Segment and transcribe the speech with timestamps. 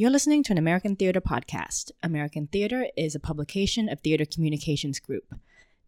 [0.00, 1.90] You're listening to an American Theater podcast.
[2.04, 5.34] American Theater is a publication of Theater Communications Group.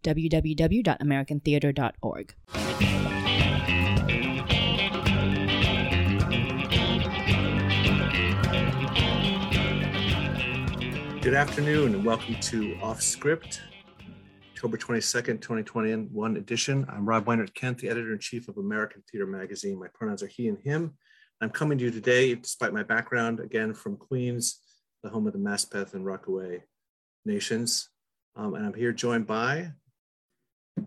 [0.03, 2.35] www.americantheater.org.
[11.23, 13.61] Good afternoon and welcome to Off Script,
[14.55, 16.85] October 22nd, 2021 edition.
[16.91, 19.79] I'm Rob Weinert Kent, the editor in chief of American Theater Magazine.
[19.79, 20.95] My pronouns are he and him.
[21.43, 24.61] I'm coming to you today, despite my background, again from Queens,
[25.03, 26.63] the home of the Maspeth and Rockaway
[27.25, 27.89] nations.
[28.37, 29.73] Um, and I'm here joined by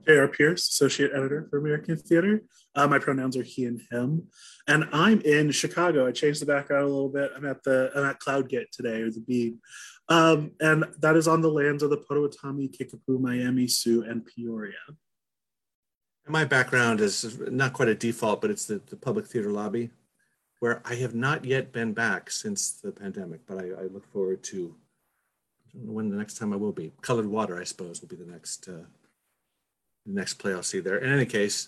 [0.08, 0.28] J.R.
[0.28, 2.44] Pierce, Associate Editor for American Theater.
[2.76, 4.28] Uh, my pronouns are he and him.
[4.68, 6.08] And I'm in Chicago.
[6.08, 7.32] I changed the background a little bit.
[7.36, 9.60] I'm at the I'm at Cloud CloudGate today, or the Bean.
[10.08, 14.74] Um, and that is on the lands of the Potawatomi, Kickapoo, Miami, Sioux, and Peoria.
[16.28, 19.90] My background is not quite a default, but it's the, the public theater lobby
[20.64, 24.42] where I have not yet been back since the pandemic, but I, I look forward
[24.44, 24.74] to
[25.74, 26.94] when the next time I will be.
[27.02, 28.86] Cullud Wattah, I suppose, will be the next uh,
[30.06, 31.00] next play I'll see there.
[31.00, 31.68] In any case,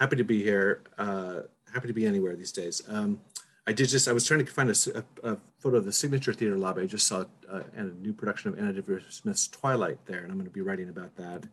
[0.00, 0.82] happy to be here.
[0.98, 1.42] Uh,
[1.72, 2.82] happy to be anywhere these days.
[2.88, 3.20] Um,
[3.68, 6.32] I did just, I was trying to find a, a, a photo of the Signature
[6.32, 6.82] Theater lobby.
[6.82, 10.38] I just saw uh, a new production of Anna Deavere Smith's Twilight there, and I'm
[10.38, 11.44] going to be writing about that.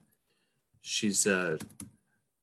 [0.82, 1.58] She's, uh,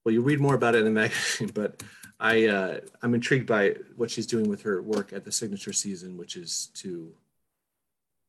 [0.04, 1.82] well, you read more about it in the magazine, but
[2.20, 6.16] I uh, I'm intrigued by what she's doing with her work at the signature season,
[6.16, 7.14] which is to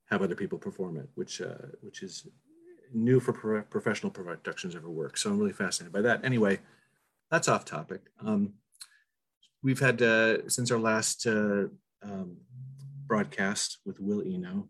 [0.10, 2.28] have other people perform it, which uh, which is
[2.94, 5.18] new for pro- professional productions of her work.
[5.18, 6.24] So I'm really fascinated by that.
[6.24, 6.60] Anyway,
[7.32, 8.02] that's off topic.
[8.24, 8.54] Um,
[9.64, 11.66] we've had uh, since our last uh,
[12.04, 12.38] um,
[13.08, 14.70] broadcast with Will Eno,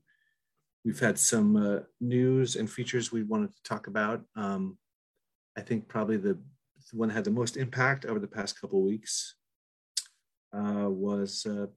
[0.86, 4.22] we've had some uh, news and features we wanted to talk about.
[4.36, 4.78] Um,
[5.58, 6.38] I think probably the
[6.92, 9.36] the one that had the most impact over the past couple weeks
[10.56, 11.68] uh, was uh,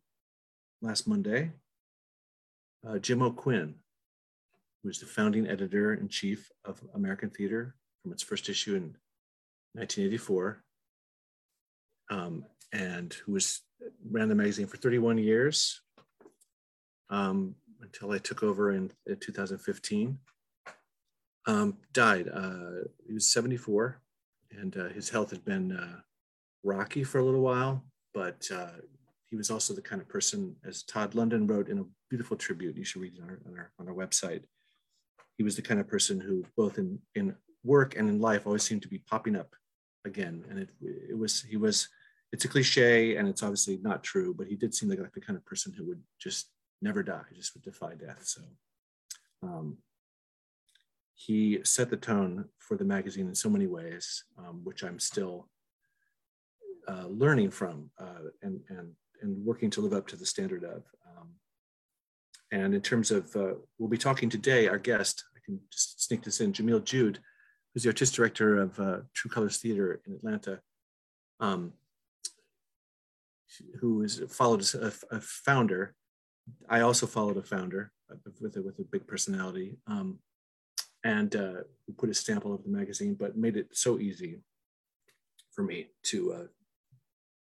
[0.80, 1.52] last Monday.
[2.86, 3.74] Uh, Jim O'Quinn,
[4.82, 8.96] who was the founding editor in chief of American Theater from its first issue in
[9.74, 10.62] 1984,
[12.10, 13.60] um, and who was
[14.10, 15.80] ran the magazine for 31 years
[17.10, 20.18] um, until I took over in, in 2015.
[21.46, 22.28] Um, died.
[22.32, 24.01] Uh, he was 74
[24.58, 26.00] and uh, his health had been uh,
[26.62, 28.78] rocky for a little while, but uh,
[29.30, 32.76] he was also the kind of person, as Todd London wrote in a beautiful tribute,
[32.76, 34.42] you should read it on our, on our, on our website.
[35.38, 38.62] He was the kind of person who, both in, in work and in life, always
[38.62, 39.54] seemed to be popping up
[40.04, 40.44] again.
[40.50, 41.88] And it, it was, he was,
[42.32, 45.20] it's a cliche and it's obviously not true, but he did seem like, like the
[45.20, 46.50] kind of person who would just
[46.82, 48.24] never die, just would defy death.
[48.24, 48.42] So,
[49.42, 49.78] um,
[51.26, 55.48] he set the tone for the magazine in so many ways, um, which I'm still
[56.88, 58.90] uh, learning from uh, and, and,
[59.20, 60.82] and working to live up to the standard of.
[61.06, 61.28] Um,
[62.50, 66.24] and in terms of, uh, we'll be talking today, our guest, I can just sneak
[66.24, 67.20] this in, Jamil Jude,
[67.72, 70.60] who's the artistic director of uh, True Colors Theater in Atlanta,
[71.38, 71.72] um,
[73.80, 75.94] who is followed a, a, founder.
[76.68, 77.92] I also followed a founder
[78.40, 79.76] with a, with a big personality.
[79.86, 80.18] Um,
[81.04, 81.62] and uh,
[81.98, 84.40] put a stamp all over the magazine, but made it so easy
[85.50, 86.46] for me to uh,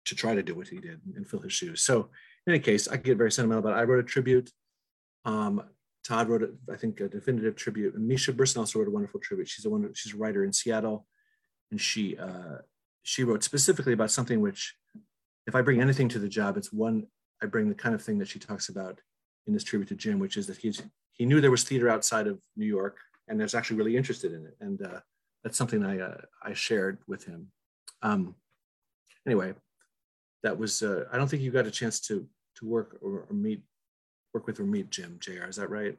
[0.05, 1.81] to try to do what he did and fill his shoes.
[1.81, 2.09] So
[2.47, 3.81] in any case, I get very sentimental about it.
[3.81, 4.49] I wrote a tribute.
[5.25, 5.61] Um,
[6.03, 7.93] Todd wrote, a, I think, a definitive tribute.
[7.93, 9.47] And Misha Berson also wrote a wonderful tribute.
[9.47, 11.05] She's a she's a writer in Seattle,
[11.71, 12.59] and she uh,
[13.03, 14.75] she wrote specifically about something which,
[15.45, 17.07] if I bring anything to the job, it's one
[17.43, 19.01] I bring the kind of thing that she talks about
[19.45, 20.81] in this tribute to Jim, which is that he's
[21.11, 22.97] he knew there was theater outside of New York
[23.29, 24.57] and is actually really interested in it.
[24.59, 24.99] And uh,
[25.43, 27.51] that's something I, uh, I shared with him.
[28.01, 28.35] Um,
[29.25, 29.53] anyway,
[30.43, 33.33] that was, uh, I don't think you got a chance to, to work or, or
[33.33, 33.61] meet,
[34.33, 35.97] work with or meet Jim, JR, is that right?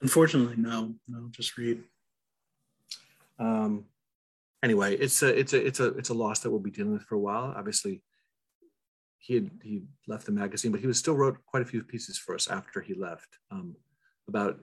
[0.00, 1.82] Unfortunately, no, no, just read.
[3.38, 3.84] Um,
[4.62, 7.02] anyway, it's a, it's a, it's a, it's a loss that we'll be dealing with
[7.02, 7.54] for a while.
[7.56, 8.02] Obviously,
[9.18, 12.16] he had he left the magazine, but he was still wrote quite a few pieces
[12.16, 13.74] for us after he left um,
[14.28, 14.60] about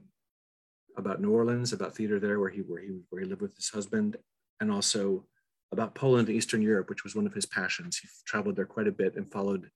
[0.98, 3.70] about New Orleans, about theater there, where he where he where he lived with his
[3.70, 4.18] husband,
[4.60, 5.26] and also
[5.72, 7.98] about Poland and Eastern Europe, which was one of his passions.
[7.98, 9.70] He traveled there quite a bit and followed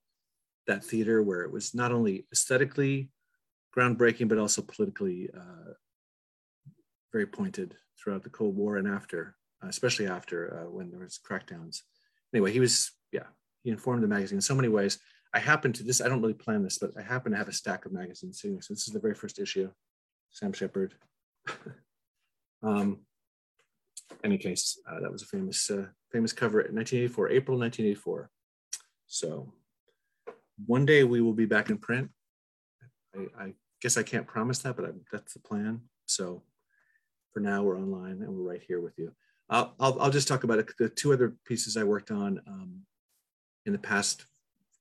[0.68, 3.10] that theater where it was not only aesthetically
[3.76, 5.74] groundbreaking, but also politically uh,
[7.12, 11.20] very pointed throughout the Cold War and after, uh, especially after uh, when there was
[11.20, 11.82] crackdowns.
[12.34, 13.28] Anyway, he was yeah
[13.64, 15.00] he informed the magazine in so many ways.
[15.34, 17.54] I happen to this I don't really plan this, but I happen to have a
[17.54, 18.62] stack of magazines sitting.
[18.62, 19.70] So this is the very first issue.
[20.32, 20.96] Sam Shepard.
[22.64, 23.00] um,
[24.24, 28.30] any case, uh, that was a famous, uh, famous cover in 1984, April 1984.
[29.08, 29.54] So
[30.66, 32.10] one day we will be back in print.
[33.16, 35.82] I, I guess I can't promise that, but I, that's the plan.
[36.06, 36.44] So
[37.34, 39.12] for now, we're online and we're right here with you.
[39.50, 42.82] I'll, I'll, I'll just talk about the two other pieces I worked on um,
[43.66, 44.26] in the past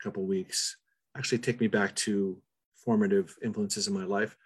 [0.02, 0.76] couple weeks.
[1.16, 2.40] Actually, take me back to
[2.84, 4.36] formative influences in my life.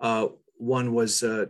[0.00, 1.46] Uh, one was uh,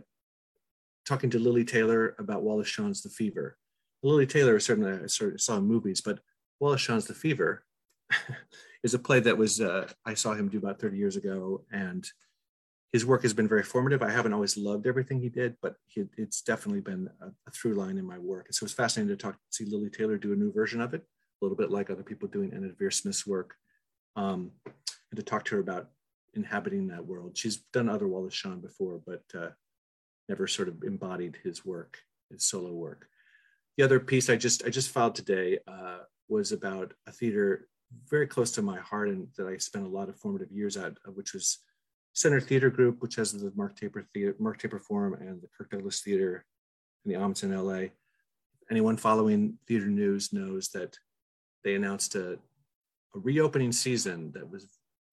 [1.11, 3.57] talking to Lili Taylor about Wallace Shawn's The Fever.
[4.01, 6.19] Lili Taylor certainly I sort of saw in movies, but
[6.61, 7.65] Wallace Shawn's The Fever
[8.83, 12.07] is a play that was uh, I saw him do about 30 years ago, and
[12.93, 14.01] his work has been very formative.
[14.01, 17.73] I haven't always loved everything he did, but he, it's definitely been a, a, through
[17.73, 18.45] line in my work.
[18.47, 21.01] And so it's fascinating to talk, see Lili Taylor do a new version of it,
[21.01, 23.55] a little bit like other people doing Anna Deavere Smith's work,
[24.15, 25.89] um, and to talk to her about
[26.35, 27.37] inhabiting that world.
[27.37, 29.49] She's done other Wallace Shawn before, but uh,
[30.31, 31.99] never sort of embodied his work,
[32.29, 33.01] his solo work.
[33.77, 35.99] The other piece I just I just filed today uh,
[36.29, 37.67] was about a theater
[38.09, 40.93] very close to my heart and that I spent a lot of formative years at,
[41.19, 41.59] which was
[42.13, 45.69] Center Theater Group, which has the Mark Taper Theater, Mark Taper Forum, and the Kirk
[45.71, 46.45] Douglas Theater
[47.03, 47.89] in the Ahmanson, LA.
[48.69, 50.97] Anyone following theater news knows that
[51.65, 52.33] they announced a,
[53.15, 54.65] a reopening season that was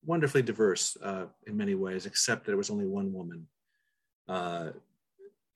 [0.05, 3.49] wonderfully diverse uh, in many ways, except that it was only one woman,
[4.29, 4.71] uh,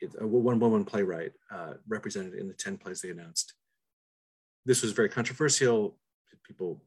[0.03, 3.55] it, uh, one woman playwright uh, represented in the 10 plays they announced.
[4.65, 5.97] This was very controversial.
[6.45, 6.83] People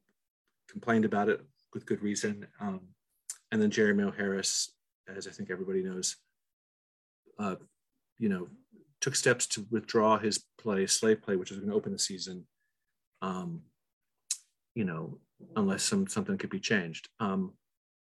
[0.70, 1.42] complained about it
[1.74, 2.46] with good reason.
[2.60, 2.82] Um,
[3.52, 4.12] and then Jeremy O.
[4.12, 4.72] Harris,
[5.08, 6.18] as I think everybody knows,
[7.40, 7.56] uh,
[8.18, 8.48] you know,
[9.02, 12.46] took steps to withdraw his play, Slave Play, which was going to open the season.
[13.22, 13.62] Um,
[14.74, 15.20] you know,
[15.56, 17.10] unless some something could be changed.
[17.20, 17.54] Um,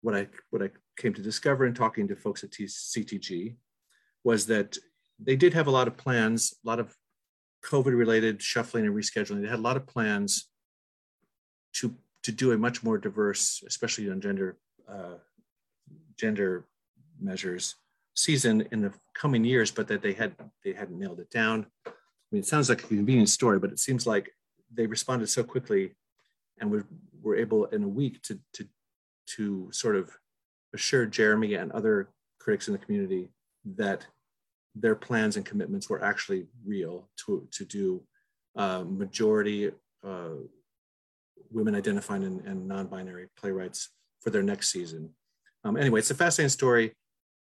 [0.02, 3.56] what I what I came to discover in talking to folks at T- CTG
[4.24, 4.76] was that
[5.18, 6.94] they did have a lot of plans, a lot of
[7.64, 9.42] COVID-related shuffling and rescheduling.
[9.42, 10.48] They had a lot of plans
[11.74, 14.56] to to do a much more diverse, especially on gender
[14.88, 15.18] uh,
[16.16, 16.64] gender
[17.20, 17.76] measures
[18.14, 20.34] season in the coming years, but that they had
[20.64, 21.66] they hadn't nailed it down.
[21.86, 21.90] I
[22.32, 24.32] mean, it sounds like a convenient story, but it seems like
[24.72, 25.92] they responded so quickly
[26.58, 26.86] and were,
[27.22, 28.66] were able in a week to, to,
[29.36, 30.10] to sort of
[30.74, 32.08] assure Jeremy and other
[32.38, 33.28] critics in the community
[33.74, 34.06] that
[34.74, 38.02] their plans and commitments were actually real to, to do
[38.56, 39.70] uh, majority
[40.06, 40.34] uh,
[41.50, 43.90] women identifying and, and non-binary playwrights
[44.20, 45.10] for their next season.
[45.64, 46.92] Um, anyway, it's a fascinating story.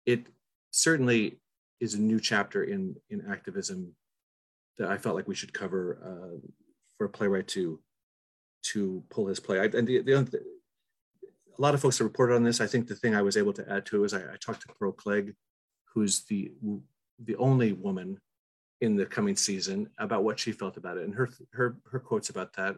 [0.05, 0.27] It
[0.71, 1.39] certainly
[1.79, 3.93] is a new chapter in in activism
[4.77, 6.37] that I felt like we should cover uh,
[6.97, 7.79] for a playwright to
[8.63, 9.59] to pull his play.
[9.59, 10.41] I, and the, the,
[11.57, 12.61] a lot of folks have reported on this.
[12.61, 14.61] I think the thing I was able to add to it was I, I talked
[14.61, 15.33] to Pearl Cleage,
[15.93, 16.51] who's the
[17.23, 18.19] the only woman
[18.81, 22.29] in the coming season, about what she felt about it, and her her her quotes
[22.29, 22.77] about that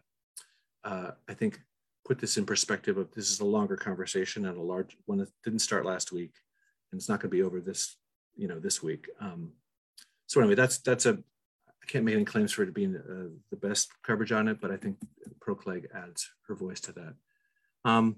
[0.85, 1.59] uh, I think
[2.05, 5.29] put this in perspective of this is a longer conversation and a large one that
[5.43, 6.33] didn't start last week
[6.91, 7.97] and it's not going to be over this
[8.35, 9.09] you know this week.
[9.19, 9.53] Um,
[10.27, 11.17] so anyway that's that's a
[11.67, 14.71] i can't make any claims for it being uh, the best coverage on it but
[14.71, 14.97] i think
[15.39, 17.13] Pearl Cleage adds her voice to that.
[17.83, 18.17] Um,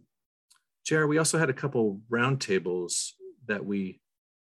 [0.90, 3.12] we also had a couple roundtables
[3.48, 4.00] that we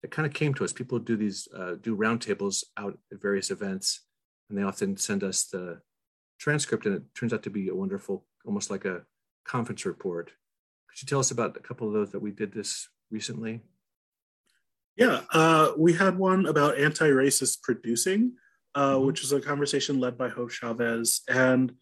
[0.07, 3.51] that kind of came to us people do these uh, do roundtables out at various
[3.51, 4.03] events
[4.49, 5.81] and they often send us the
[6.39, 9.03] transcript, and it turns out to be a wonderful, almost like a
[9.45, 10.31] conference report.
[10.89, 13.63] Could you tell us about a couple of those that we did this recently?
[14.97, 18.35] Yeah, uh, we had one about anti-racist producing,
[18.77, 19.07] uh, mm-hmm.
[19.07, 21.73] which was a conversation led by Hope Chavez, and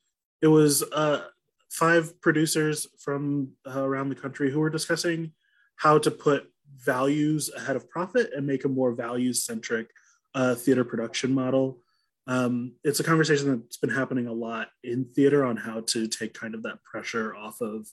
[0.40, 1.24] it was uh,
[1.70, 5.32] five producers from uh, around the country who were discussing
[5.76, 9.88] how to put values ahead of profit and make a more values-centric
[10.34, 11.80] uh, theater production model.
[12.26, 16.34] Um, it's a conversation that's been happening a lot in theater on how to take
[16.34, 17.86] kind of that pressure off of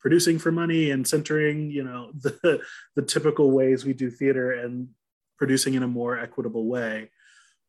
[0.00, 2.60] producing for money and centering you know the
[2.94, 4.88] the typical ways we do theater and
[5.38, 7.10] producing in a more equitable way.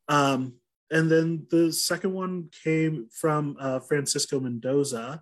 [0.07, 0.55] Um,
[0.89, 5.21] and then the second one came from uh, francisco mendoza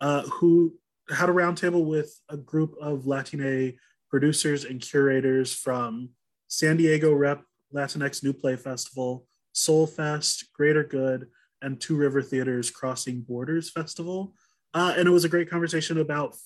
[0.00, 0.74] uh, who
[1.08, 3.72] had a roundtable with a group of latina
[4.08, 6.10] producers and curators from
[6.48, 7.42] san diego rep
[7.74, 11.28] latinx new play festival Soulfest, Greater Good,
[11.62, 14.34] and Two River Theater's Crossing Borders Festival.
[14.74, 16.36] Uh, and it was a great conversation about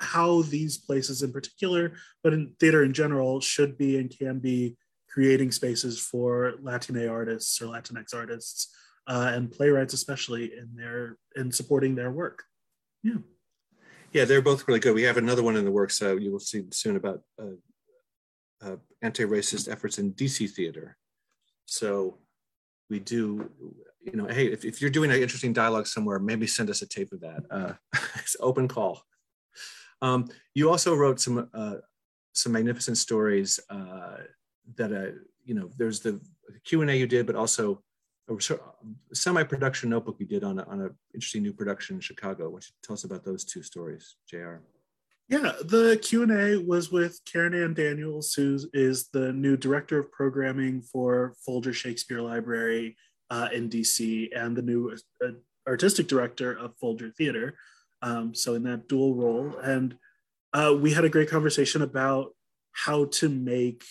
[0.00, 4.76] how these places in particular, but in theater in general, should be and can be
[5.10, 8.74] creating spaces for Latina artists or Latinx artists
[9.06, 12.44] uh, and playwrights, especially in their in supporting their work.
[13.02, 13.16] Yeah.
[14.12, 14.94] Yeah, they're both really good.
[14.94, 16.00] We have another one in the works.
[16.00, 17.56] Uh, you will see soon about uh,
[18.64, 20.96] uh anti-racist efforts in DC theater.
[21.66, 22.18] So
[22.90, 23.50] we do
[24.02, 26.86] you know hey if, if you're doing an interesting dialogue somewhere maybe send us a
[26.86, 27.72] tape of that uh,
[28.14, 29.02] it's open call
[30.00, 31.74] um, you also wrote some uh,
[32.32, 33.60] some magnificent stories
[34.76, 35.70] that uh, you know.
[35.76, 36.20] There's the
[36.64, 37.82] Q and A you did, but also
[39.12, 42.44] semi-production notebook you did on an interesting new production in Chicago.
[42.44, 44.56] Why don't you tell us about those two stories, Jr.
[45.28, 49.98] Yeah, the Q and A was with Karen Ann Daniels, who is the new director
[49.98, 52.96] of programming for Folger Shakespeare Library
[53.28, 55.28] uh, in DC, and the new uh,
[55.66, 57.58] artistic director of Folger Theater.
[58.00, 59.98] Um, so in that dual role, and
[60.54, 62.34] uh, we had a great conversation about
[62.72, 63.84] how to make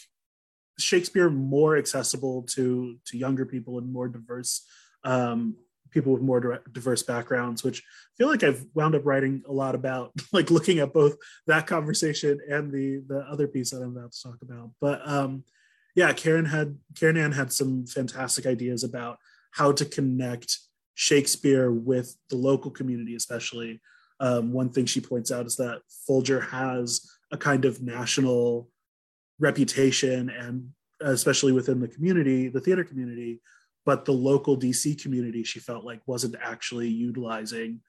[0.80, 4.66] Shakespeare more accessible to to younger people and more diverse
[5.04, 5.56] um,
[5.92, 9.76] people with more diverse backgrounds, which I feel like I've wound up writing a lot
[9.76, 11.16] about, like looking at both
[11.48, 14.72] that conversation and the the other piece that I'm about to talk about.
[14.80, 15.44] But um,
[15.96, 19.18] yeah, Karen had Karen Ann had some fantastic ideas about
[19.52, 20.60] how to connect
[20.94, 23.82] Shakespeare with the local community, especially.
[24.20, 28.68] Um, one thing she points out is that Folger has a kind of national
[29.39, 30.70] reputation and
[31.01, 33.41] especially within the community, the theater community,
[33.86, 37.79] but the local DC community she felt like wasn't actually utilizing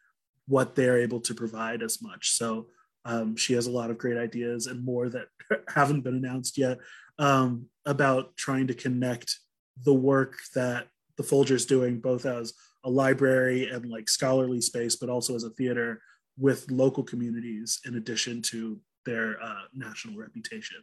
[0.47, 2.31] what they're able to provide as much.
[2.31, 2.67] So
[3.05, 5.29] um, she has a lot of great ideas and more that
[5.75, 6.79] haven't been announced yet
[7.19, 9.39] um, about trying to connect
[9.85, 15.09] the work that the Folger's doing, both as a library and like scholarly space, but
[15.09, 16.01] also as a theater
[16.39, 20.79] with local communities in addition to their uh, national reputation.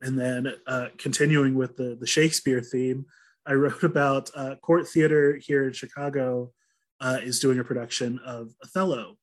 [0.00, 3.06] And then uh, continuing with the, the Shakespeare theme,
[3.46, 6.52] I wrote about uh, Court Theater here in Chicago
[7.00, 9.16] uh, is doing a production of Othello.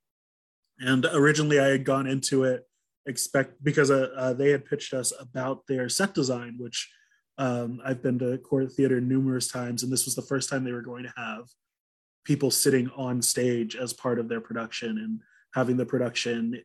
[0.79, 2.65] And originally I had gone into it
[3.05, 6.91] expect because uh, uh, they had pitched us about their set design, which
[7.38, 10.72] um, I've been to Court Theater numerous times, and this was the first time they
[10.72, 11.46] were going to have
[12.24, 15.22] people sitting on stage as part of their production and
[15.53, 16.62] having the production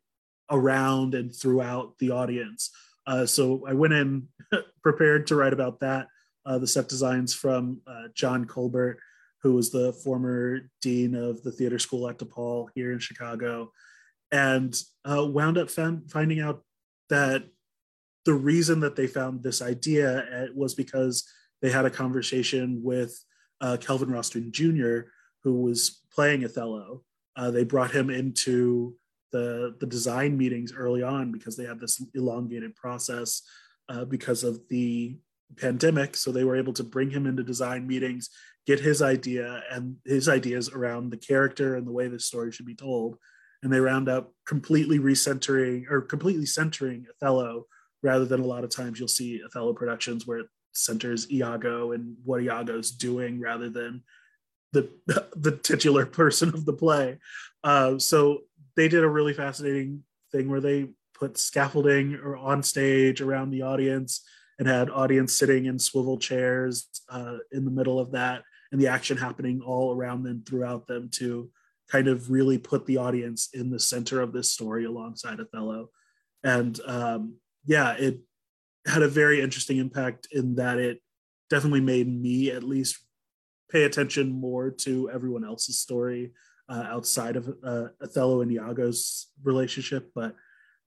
[0.50, 2.71] around and throughout the audience.
[3.11, 4.29] Uh, so I went in
[4.85, 6.07] prepared to write about that.
[6.47, 8.99] Uh, the set designs from uh, John Culbert,
[9.43, 13.73] who was the former dean of the theater school at DePaul here in Chicago,
[14.31, 16.62] and uh, wound up found, finding out
[17.09, 17.49] that
[18.26, 21.29] the reason that they found this idea uh, was because
[21.62, 23.12] they had a conversation with
[23.61, 25.11] uh, Kelvin Roston Jr.,
[25.43, 27.02] who was playing Othello.
[27.37, 28.95] they brought him into
[29.32, 33.42] the the design meetings early on because they had this elongated process
[33.88, 35.16] uh, because of the
[35.56, 36.16] pandemic.
[36.16, 38.30] So they were able to bring him into design meetings
[38.66, 42.66] get his idea and his ideas around the character and the way the story should
[42.66, 43.16] be told.
[43.62, 47.66] And they round up completely recentering or completely centering othello
[48.02, 52.16] rather than a lot of times you'll see othello productions where it centers iago and
[52.25, 54.02] what iago's doing rather than
[54.72, 54.88] the
[55.37, 57.18] the titular person of the play.
[57.64, 58.42] Uh, so
[58.77, 63.62] they did a really fascinating thing where they put scaffolding or on stage around the
[63.62, 64.23] audience
[64.59, 68.89] and had audience sitting in swivel chairs uh, in the middle of that and the
[68.89, 71.50] action happening all around them throughout them to
[71.91, 75.89] kind of really put the audience in the center of this story alongside othello.
[76.45, 77.35] And um,
[77.67, 78.21] yeah it
[78.87, 81.00] had a very interesting impact in that it
[81.50, 82.99] definitely made me at least
[83.71, 86.33] pay attention more to everyone else's story
[86.71, 90.11] uh, outside of uh, Othello and Iago's relationship.
[90.15, 90.37] But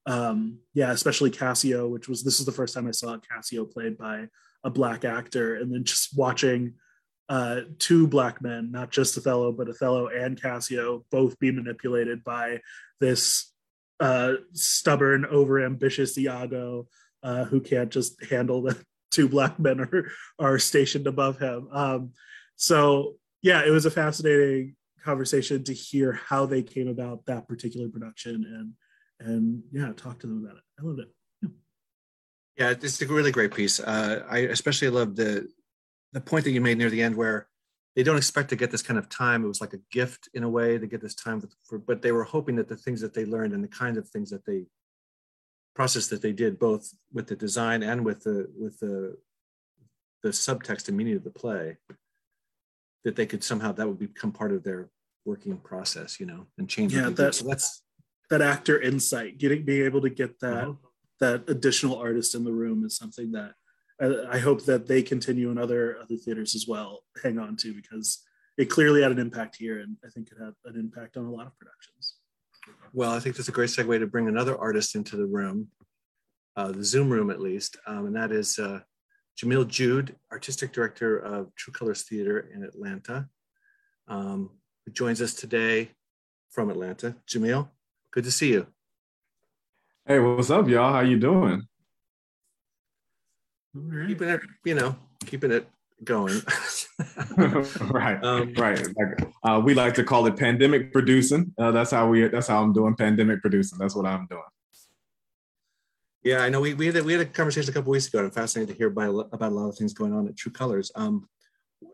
[0.05, 3.97] um, yeah, especially Cassio, which was this is the first time I saw Cassio played
[3.97, 4.27] by
[4.63, 6.75] a black actor, and then just watching
[7.29, 12.61] uh, two black men, not just Othello, but Othello and Cassio, both be manipulated by
[12.99, 13.51] this
[13.99, 16.87] uh, stubborn, overambitious Iago
[17.23, 18.77] uh, who can't just handle the
[19.11, 21.67] two black men are, are stationed above him.
[21.71, 22.11] Um,
[22.55, 27.89] so yeah, it was a fascinating conversation to hear how they came about that particular
[27.89, 28.35] production
[29.19, 30.63] and and yeah talk to them about it.
[30.79, 31.09] I loved it.
[31.41, 31.49] Yeah,
[32.57, 33.79] yeah it's a really great piece.
[33.79, 35.47] Uh, i especially love the
[36.13, 37.47] the point that you made near the end where
[37.95, 39.43] they don't expect to get this kind of time.
[39.43, 42.11] It was like a gift in a way to get this time for but they
[42.11, 44.65] were hoping that the things that they learned and the kind of things that they
[45.75, 49.17] process that they did both with the design and with the with the
[50.21, 51.77] the subtext and meaning of the play
[53.03, 54.89] that they could somehow that would become part of their
[55.25, 56.95] working process, you know, and change.
[56.95, 57.83] Yeah, that, so that's
[58.29, 60.73] that actor insight, getting being able to get that uh-huh.
[61.19, 63.53] that additional artist in the room is something that
[64.01, 67.03] I, I, hope that they continue in other other theaters as well.
[67.21, 68.23] Hang on to because
[68.57, 71.31] it clearly had an impact here, and I think it had an impact on a
[71.31, 72.15] lot of productions.
[72.93, 75.67] Well, I think that's a great segue to bring another artist into the room,
[76.55, 78.79] uh, the Zoom room at least, um, and that is uh,
[79.37, 83.27] Jamil Jude, artistic director of True Colors Theater in Atlanta,
[84.07, 84.51] um,
[84.85, 85.91] who joins us today
[86.49, 87.15] from Atlanta.
[87.27, 87.69] Jamil,
[88.11, 88.67] good to see you.
[90.05, 90.93] Hey, what's up, y'all?
[90.93, 91.63] How you doing?
[93.73, 94.07] right.
[94.07, 95.67] keeping it, you know, keeping it
[96.03, 96.41] going.
[97.37, 98.87] right, um, right.
[99.43, 101.53] Uh, we like to call it pandemic producing.
[101.57, 102.27] Uh, that's how we.
[102.27, 103.79] That's how I'm doing pandemic producing.
[103.79, 104.43] That's what I'm doing.
[106.23, 106.61] Yeah, I know.
[106.61, 108.19] We, we had a, we had a conversation a couple weeks ago.
[108.19, 110.91] I'm fascinated to hear about, about a lot of things going on at True Colors.
[110.95, 111.27] Um,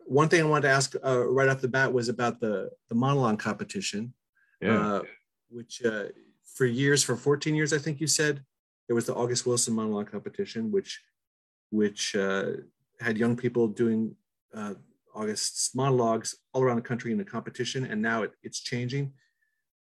[0.05, 2.95] one thing I wanted to ask uh, right off the bat was about the the
[2.95, 4.13] monologue competition,
[4.61, 4.79] yeah.
[4.79, 5.01] uh,
[5.49, 6.05] which uh,
[6.53, 8.43] for years, for 14 years, I think you said,
[8.87, 11.01] there was the August Wilson monologue competition, which
[11.71, 12.51] which uh,
[12.99, 14.15] had young people doing
[14.53, 14.73] uh,
[15.13, 19.13] August's monologues all around the country in a competition, and now it, it's changing.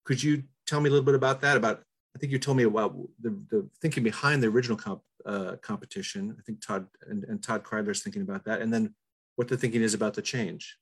[0.05, 1.57] Could you tell me a little bit about that?
[1.57, 1.83] About
[2.15, 6.37] I think you told me about the, the thinking behind the original comp, uh, competition.
[6.39, 8.95] I think Todd and, and Todd is thinking about that, and then
[9.37, 10.77] what the thinking is about the change.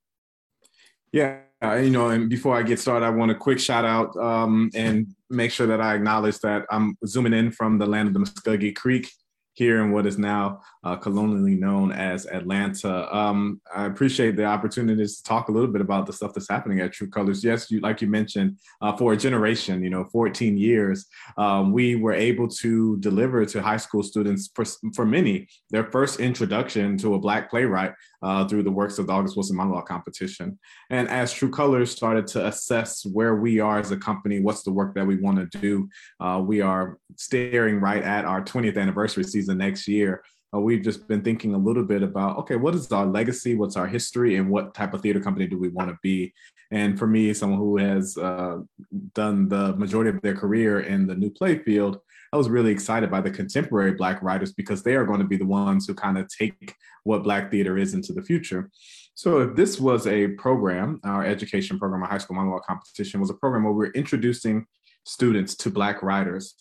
[1.13, 4.71] Yeah, you know, and before I get started, I want a quick shout out um,
[4.75, 8.21] and make sure that I acknowledge that I'm zooming in from the land of the
[8.21, 9.11] Muscogee Creek
[9.55, 13.15] here in what is now uh, colonially known as Atlanta.
[13.15, 16.81] Um, I appreciate the opportunity to talk a little bit about the stuff that's happening
[16.81, 17.45] at True Colors.
[17.45, 21.07] Yes, you, like you mentioned, uh, for a generation, you know, 14 years,
[21.37, 26.21] um, we were able to deliver to high school students, for, for many, their first
[26.21, 27.93] introduction to a Black playwright
[28.23, 30.59] uh, through the works of the August Wilson Monologue Competition.
[30.91, 34.73] And as True Colors started to assess where we are as a company, what's the
[34.73, 35.89] work that we want to do,
[36.21, 40.23] uh, we are staring right at our 20th anniversary season next year.
[40.55, 43.55] Uh, we've just been thinking a little bit about okay, what is our legacy?
[43.55, 44.37] What's our history?
[44.37, 46.33] And what type of theater company do we want to be?
[46.71, 48.59] And for me, someone who has uh,
[49.15, 51.99] done the majority of their career in the new play field,
[52.33, 55.37] I was really excited by the contemporary Black writers because they are going to be
[55.37, 56.75] the ones who kind of take
[57.05, 58.71] what Black theater is into the future.
[59.15, 63.29] So if this was a program, our education program, our high school monologue competition was
[63.29, 64.65] a program where we we're introducing
[65.05, 66.55] students to Black writers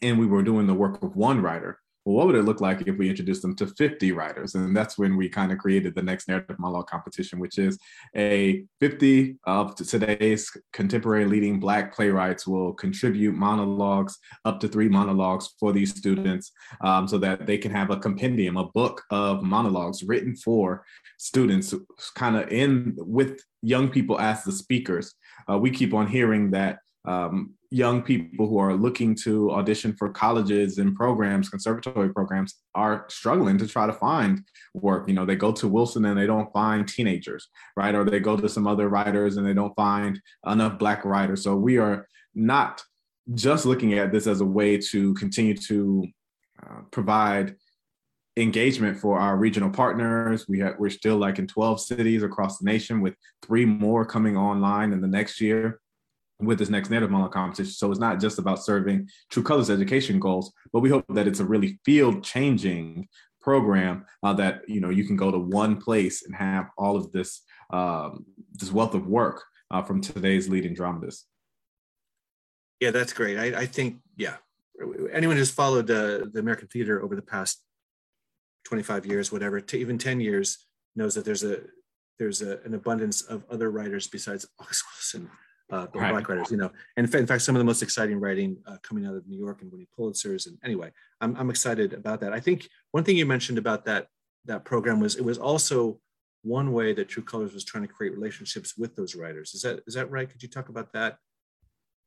[0.00, 2.86] and we were doing the work of one writer well, what would it look like
[2.86, 4.54] if we introduced them to 50 writers?
[4.54, 7.78] And that's when we kind of created the next narrative monologue competition, which is
[8.14, 15.54] a 50 of today's contemporary leading Black playwrights will contribute monologues, up to three monologues
[15.58, 16.52] for these students,
[16.82, 20.84] um, so that they can have a compendium, a book of monologues written for
[21.18, 21.74] students,
[22.16, 25.14] kind of in with young people as the speakers.
[25.50, 30.08] Uh, we keep on hearing that um, young people who are looking to audition for
[30.08, 34.42] colleges and programs, conservatory programs, are struggling to try to find
[34.74, 35.08] work.
[35.08, 37.94] You know, they go to Wilson and they don't find teenagers, right?
[37.94, 41.42] Or they go to some other writers and they don't find enough Black writers.
[41.42, 42.82] So we are not
[43.34, 46.06] just looking at this as a way to continue to
[46.62, 47.56] uh, provide
[48.36, 50.46] engagement for our regional partners.
[50.48, 54.36] We have, we're still like in 12 cities across the nation with three more coming
[54.36, 55.80] online in the next year
[56.40, 57.72] with this next narrative monologue competition.
[57.72, 61.40] So it's not just about serving True Colors education goals, but we hope that it's
[61.40, 63.08] a really field changing
[63.40, 67.12] program uh, that you know you can go to one place and have all of
[67.12, 71.26] this um, this wealth of work uh, from today's leading dramatists.
[72.80, 73.38] Yeah, that's great.
[73.38, 74.36] I, I think yeah,
[75.12, 77.62] anyone who's followed uh, the American theater over the past
[78.64, 80.66] 25 years, whatever, to even 10 years,
[80.96, 81.60] knows that there's a
[82.18, 85.30] there's a, an abundance of other writers besides August Wilson
[85.70, 86.12] uh, right.
[86.12, 89.06] black writers, you know, and in fact, some of the most exciting writing uh, coming
[89.06, 90.46] out of New York and winning Pulitzers.
[90.46, 92.32] And anyway, I'm, I'm excited about that.
[92.32, 94.08] I think one thing you mentioned about that
[94.46, 95.98] that program was it was also
[96.42, 99.54] one way that True Colors was trying to create relationships with those writers.
[99.54, 100.30] Is that is that right?
[100.30, 101.16] Could you talk about that?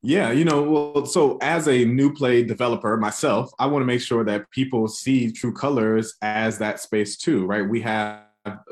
[0.00, 4.00] Yeah, you know, well, so as a new play developer myself, I want to make
[4.00, 7.68] sure that people see True Colors as that space too, right?
[7.68, 8.27] We have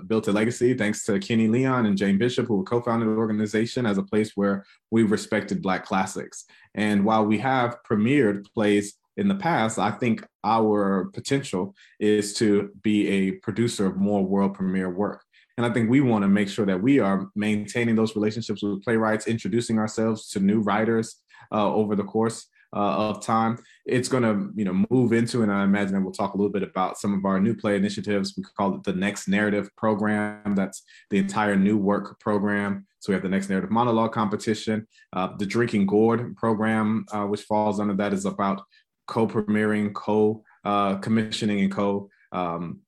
[0.06, 3.98] built a legacy thanks to Kenny Leon and Jane Bishop, who co-founded the organization as
[3.98, 6.44] a place where we respected Black classics.
[6.74, 12.70] And while we have premiered plays in the past, I think our potential is to
[12.82, 15.22] be a producer of more world premiere work.
[15.56, 18.82] And I think we want to make sure that we are maintaining those relationships with
[18.82, 21.16] playwrights, introducing ourselves to new writers
[21.50, 23.58] uh, over the course uh, of time.
[23.84, 26.52] It's going to, you know, move into, and I imagine that we'll talk a little
[26.52, 28.34] bit about some of our new play initiatives.
[28.36, 30.54] We call it the Next Narrative Program.
[30.54, 32.86] That's the entire new work program.
[33.00, 34.86] So we have the Next Narrative Monologue Competition.
[35.12, 38.62] Uh, the Drinking Gourd program, uh, which falls under that, is about
[39.06, 42.80] co-premiering, co-commissioning, uh, and co um,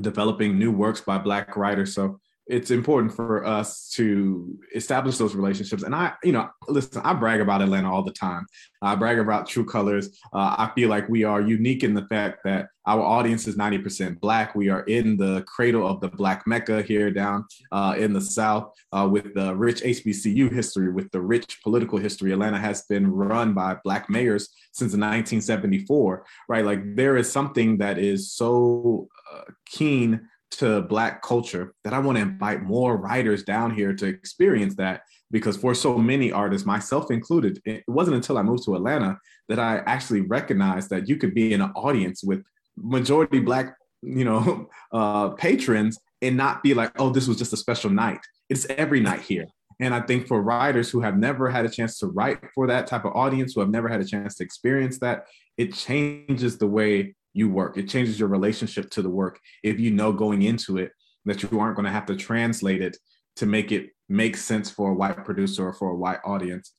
[0.00, 1.94] developing new works by Black writers.
[1.94, 5.82] So it's important for us to establish those relationships.
[5.82, 8.46] And I, you know, listen, I brag about Atlanta all the time.
[8.80, 10.18] I brag about True Colors.
[10.32, 14.18] Uh, I feel like we are unique in the fact that our audience is 90%
[14.20, 14.54] Black.
[14.54, 18.72] We are in the cradle of the Black Mecca here down uh, in the South
[18.92, 22.32] uh, with the rich HBCU history, with the rich political history.
[22.32, 26.64] Atlanta has been run by Black mayors since 1974, right?
[26.64, 32.16] Like there is something that is so uh, keen to Black culture that I want
[32.16, 35.02] to invite more writers down here to experience that.
[35.30, 39.58] Because for so many artists, myself included, it wasn't until I moved to Atlanta that
[39.58, 42.42] I actually recognized that you could be in an audience with
[42.76, 47.58] majority Black, you know, uh, patrons and not be like, oh, this was just a
[47.58, 48.20] special night.
[48.48, 49.46] It's every night here.
[49.80, 52.86] And I think for writers who have never had a chance to write for that
[52.86, 56.66] type of audience, who have never had a chance to experience that, it changes the
[56.66, 57.78] way you work.
[57.78, 60.90] It changes your relationship to the work if you know going into it
[61.24, 62.96] that you aren't going to have to translate it
[63.36, 66.72] to make it make sense for a white producer or for a white audience.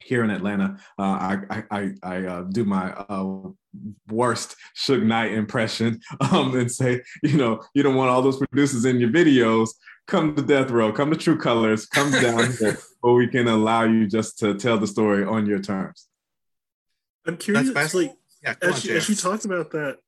[0.00, 3.48] Here in Atlanta, uh, I I, I uh, do my uh,
[4.08, 8.84] worst Suge Knight impression um, and say, you know, you don't want all those producers
[8.84, 9.70] in your videos.
[10.06, 13.84] Come to Death Row, come to True Colors, come down here, where we can allow
[13.84, 16.06] you just to tell the story on your terms.
[17.26, 18.12] I'm curious, like
[18.44, 19.98] Yeah, as on, you, as you talked about that,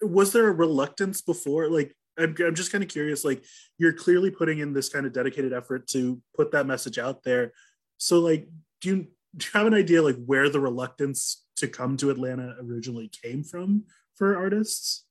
[0.00, 1.68] was there a reluctance before?
[1.68, 3.24] Like, I'm, I'm just kind of curious.
[3.24, 3.44] Like,
[3.78, 7.52] you're clearly putting in this kind of dedicated effort to put that message out there.
[7.98, 8.48] So, like,
[8.80, 12.56] do you do you have an idea like where the reluctance to come to Atlanta
[12.62, 13.84] originally came from
[14.14, 15.04] for artists?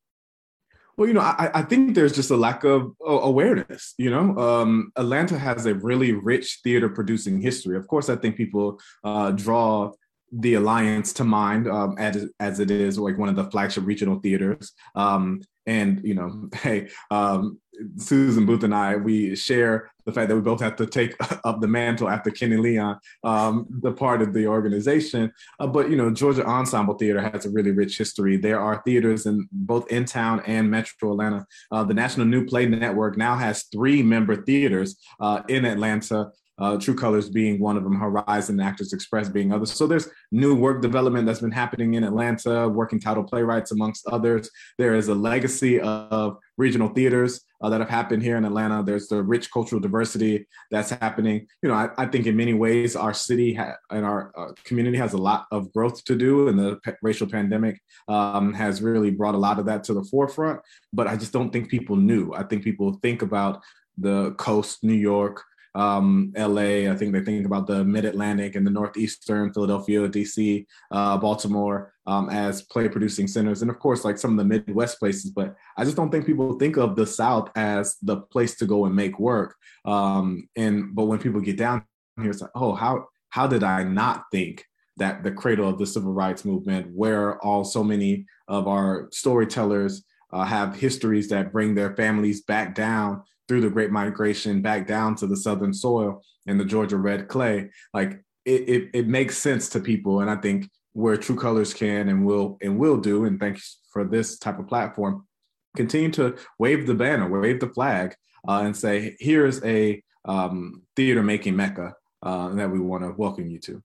[0.97, 3.93] Well, you know, I, I think there's just a lack of uh, awareness.
[3.97, 7.75] You know, um, Atlanta has a really rich theater producing history.
[7.77, 9.91] Of course, I think people uh, draw
[10.31, 14.19] the Alliance to mind um, as as it is like one of the flagship regional
[14.19, 14.73] theaters.
[14.95, 17.59] Um, and you know, hey, um,
[17.97, 21.61] Susan Booth and I, we share the fact that we both have to take up
[21.61, 25.31] the mantle after Kenny Leon, um, the part of the organization.
[25.59, 28.37] Uh, but you know, Georgia Ensemble Theater has a really rich history.
[28.37, 31.45] There are theaters in both in town and Metro Atlanta.
[31.71, 36.31] Uh, the National New Play Network now has three member theaters uh, in Atlanta.
[36.57, 39.73] Uh, True Colors being one of them, Horizon Actors Express being others.
[39.73, 44.49] So there's new work development that's been happening in Atlanta, working title playwrights amongst others.
[44.77, 48.83] There is a legacy of regional theaters uh, that have happened here in Atlanta.
[48.83, 51.47] There's the rich cultural diversity that's happening.
[51.61, 54.97] You know, I, I think in many ways our city ha- and our uh, community
[54.97, 59.35] has a lot of growth to do, and the racial pandemic um, has really brought
[59.35, 60.61] a lot of that to the forefront.
[60.93, 62.33] But I just don't think people knew.
[62.33, 63.61] I think people think about
[63.97, 65.43] the coast, New York,
[65.75, 66.89] um, LA.
[66.89, 71.93] I think they think about the Mid Atlantic and the Northeastern, Philadelphia, DC, uh, Baltimore
[72.07, 75.31] um, as play producing centers, and of course, like some of the Midwest places.
[75.31, 78.85] But I just don't think people think of the South as the place to go
[78.85, 79.55] and make work.
[79.83, 81.83] Um, and but when people get down
[82.19, 84.63] here, it's like, oh, how how did I not think
[84.97, 90.03] that the cradle of the civil rights movement, where all so many of our storytellers
[90.31, 95.15] uh, have histories that bring their families back down through the Great Migration, back down
[95.15, 99.69] to the Southern soil and the Georgia red clay, like it, it, it makes sense
[99.69, 100.21] to people.
[100.21, 104.05] And I think where True Colors can and will and will do, and thanks for
[104.05, 105.27] this type of platform,
[105.75, 108.15] continue to wave the banner, wave the flag,
[108.47, 113.47] uh, and say, here's a um, theater making mecca uh, that we want to welcome
[113.47, 113.83] you to.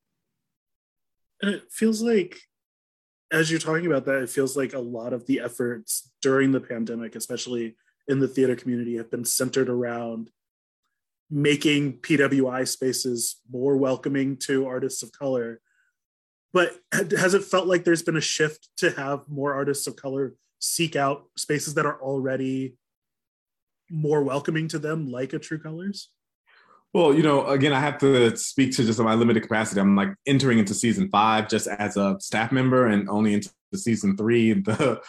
[1.43, 2.39] And it feels like,
[3.33, 6.61] as you're talking about that, it feels like a lot of the efforts during the
[6.61, 7.77] pandemic, especially
[8.11, 10.31] in the theater community, have been centered around
[11.31, 15.61] making PWI spaces more welcoming to artists of color.
[16.53, 20.35] But has it felt like there's been a shift to have more artists of color
[20.59, 22.75] seek out spaces that are already
[23.89, 26.11] more welcoming to them, like a True Colors?
[26.93, 29.81] Well, you know, again, I have to speak to just my limited capacity.
[29.81, 34.17] I'm like entering into season five just as a staff member, and only into season
[34.17, 35.01] three, the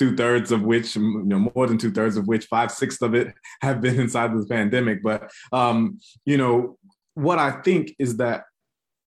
[0.00, 3.14] two thirds of which, you know, more than two thirds of which, five sixths of
[3.14, 5.02] it have been inside this pandemic.
[5.02, 6.78] But, um, you know,
[7.12, 8.44] what I think is that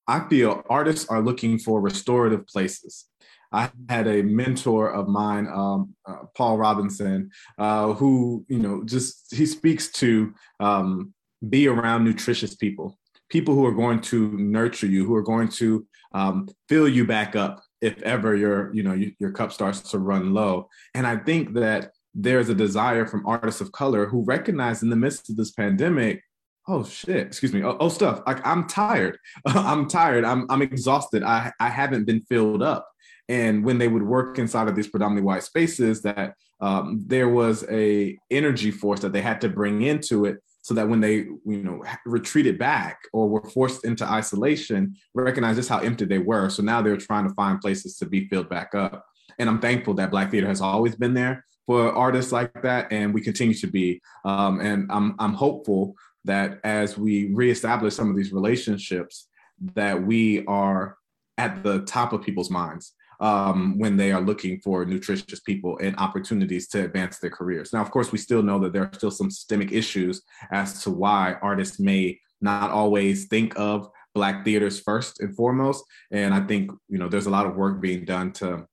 [0.08, 3.06] I feel artists are looking for restorative places.
[3.51, 9.36] I had a mentor of mine, um, uh, Paul Robinson, uh, who, you know, just
[9.36, 11.13] he speaks to um,
[11.49, 15.88] be around nutritious people, people who are going to nurture you, who are going to
[16.13, 20.00] um, fill you back up if ever your, you know, you, your cup starts to
[20.00, 20.69] run low.
[20.96, 24.96] And I think that there's a desire from artists of color who recognize in the
[24.96, 26.24] midst of this pandemic,
[26.69, 31.24] oh shit, excuse me, oh, oh stuff, like I'm tired, I'm tired, I'm I'm exhausted,
[31.24, 32.88] I I haven't been filled up.
[33.28, 37.65] And when they would work inside of these predominantly white spaces, that um, there was
[37.69, 41.39] a energy force that they had to bring into it so that when they you
[41.45, 46.49] know retreated back or were forced into isolation recognize just how empty they were.
[46.49, 49.06] So now they're trying to find places to be filled back up.
[49.38, 53.13] And i'm thankful that black theater has always been there for artists like that and
[53.13, 54.02] we continue to be.
[54.26, 55.95] Um, and i'm i'm hopeful
[56.26, 59.28] that as we reestablish some of these relationships
[59.76, 60.97] that we are
[61.38, 65.95] at the top of people's minds um, when they are looking for nutritious people and
[65.97, 67.73] opportunities to advance their careers.
[67.73, 70.21] Now, of course, we still know that there are still some systemic issues
[70.52, 75.84] as to why artists may not always think of Black theaters first and foremost.
[76.12, 78.67] And I think you know there's a lot of work being done to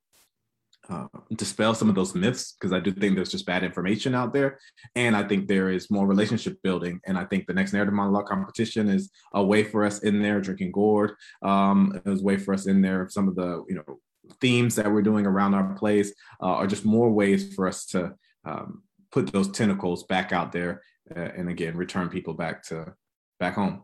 [0.89, 4.33] uh, dispel some of those myths because I do think there's just bad information out
[4.33, 4.59] there,
[4.95, 6.99] and I think there is more relationship building.
[7.05, 10.41] And I think the next narrative monologue competition is a way for us in there
[10.41, 11.13] drinking gourd.
[11.41, 13.07] Um, was a way for us in there.
[13.09, 13.99] Some of the you know
[14.39, 18.13] themes that we're doing around our plays uh, are just more ways for us to
[18.45, 20.81] um, put those tentacles back out there,
[21.15, 22.93] uh, and again return people back to
[23.39, 23.83] back home.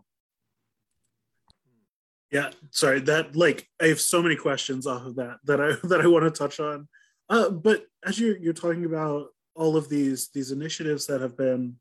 [2.32, 3.00] Yeah, sorry.
[3.02, 6.24] That like I have so many questions off of that that I that I want
[6.26, 6.88] to touch on.
[7.30, 11.76] Uh, but as you're you're talking about all of these these initiatives that have been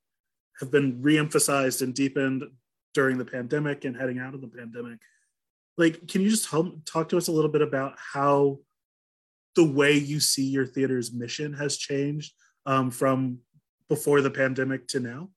[0.61, 2.45] have been reemphasized and deepened
[2.95, 4.99] during the pandemic and heading out of the pandemic,
[5.79, 6.49] like can you just
[6.85, 8.59] talk to us a little bit about how
[9.55, 12.35] the way you see your theater's mission has changed
[12.67, 13.39] um, from
[13.89, 15.31] before the pandemic to now?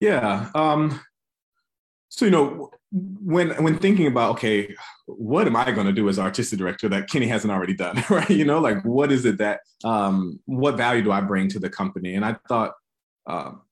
[0.00, 0.50] Yeah.
[0.54, 1.00] Um,
[2.08, 4.74] so you know, when when thinking about okay,
[5.06, 8.28] what am I going to do as artistic director that Kenny hasn't already done, right?
[8.30, 11.70] You know, like what is it that um, what value do I bring to the
[11.70, 12.14] company?
[12.14, 12.72] And I thought.
[13.24, 13.62] Um,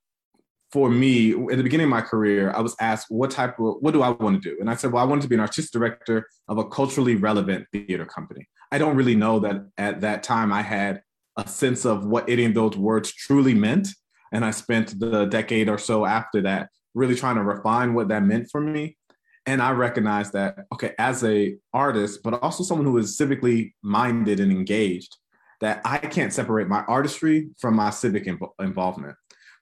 [0.71, 3.91] for me, at the beginning of my career, I was asked what type of what
[3.91, 5.71] do I want to do, and I said, well, I wanted to be an artistic
[5.71, 8.47] director of a culturally relevant theater company.
[8.71, 11.01] I don't really know that at that time I had
[11.37, 13.89] a sense of what any of those words truly meant,
[14.31, 18.23] and I spent the decade or so after that really trying to refine what that
[18.23, 18.97] meant for me.
[19.45, 24.39] And I recognized that, okay, as a artist, but also someone who is civically minded
[24.39, 25.17] and engaged,
[25.61, 28.27] that I can't separate my artistry from my civic
[28.59, 29.15] involvement.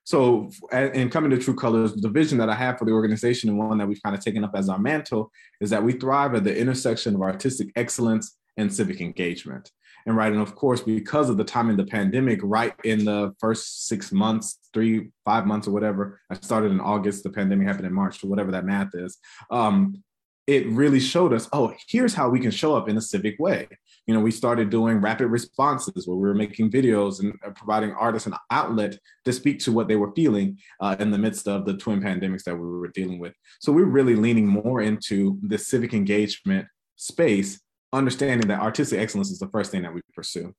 [0.10, 3.60] So, in coming to True Colors, the vision that I have for the organization and
[3.60, 6.44] one that we've kind of taken up as our mantle is that we thrive at
[6.44, 9.70] the intersection of artistic excellence and civic engagement.
[10.08, 13.36] And right and of course because of the time in the pandemic right in the
[13.38, 17.86] first six months three five months or whatever i started in august the pandemic happened
[17.86, 19.18] in march or whatever that math is
[19.52, 20.02] um,
[20.48, 23.68] it really showed us oh here's how we can show up in a civic way
[24.10, 27.92] you know we started doing rapid responses where we were making videos and uh, providing
[27.94, 31.64] artists an outlet to speak to what they were feeling uh, in the midst of
[31.64, 35.60] the twin pandemics that we were dealing with so we're really leaning more into the
[35.60, 37.62] civic engagement space
[37.94, 40.54] understanding that artistic excellence is the first thing that we pursue.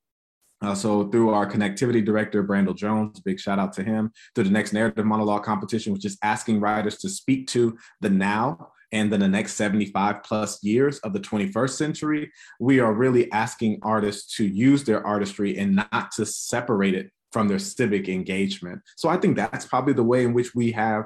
[0.62, 4.50] Uh, so through our connectivity director, Brandel Jones, big shout out to him, through the
[4.50, 9.20] next narrative monologue competition, which is asking writers to speak to the now and then
[9.20, 14.44] the next 75 plus years of the 21st century, we are really asking artists to
[14.44, 18.80] use their artistry and not to separate it from their civic engagement.
[18.96, 21.04] So I think that's probably the way in which we have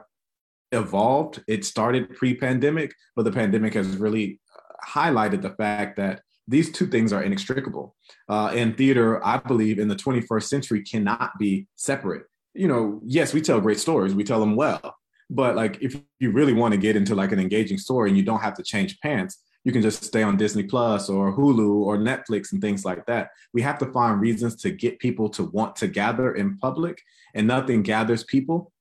[0.72, 1.42] evolved.
[1.46, 4.40] It started pre pandemic, but the pandemic has really
[4.86, 7.96] highlighted the fact that these two things are inextricable.
[8.28, 12.24] Uh, and theater, I believe, in the 21st century cannot be separate.
[12.54, 14.96] You know, yes, we tell great stories, we tell them well,
[15.30, 18.24] but like if you really want to get into like an engaging story and you
[18.24, 21.96] don't have to change pants, you can just stay on Disney Plus or Hulu or
[21.96, 23.30] Netflix and things like that.
[23.54, 27.00] We have to find reasons to get people to want to gather in public,
[27.34, 28.72] and nothing gathers people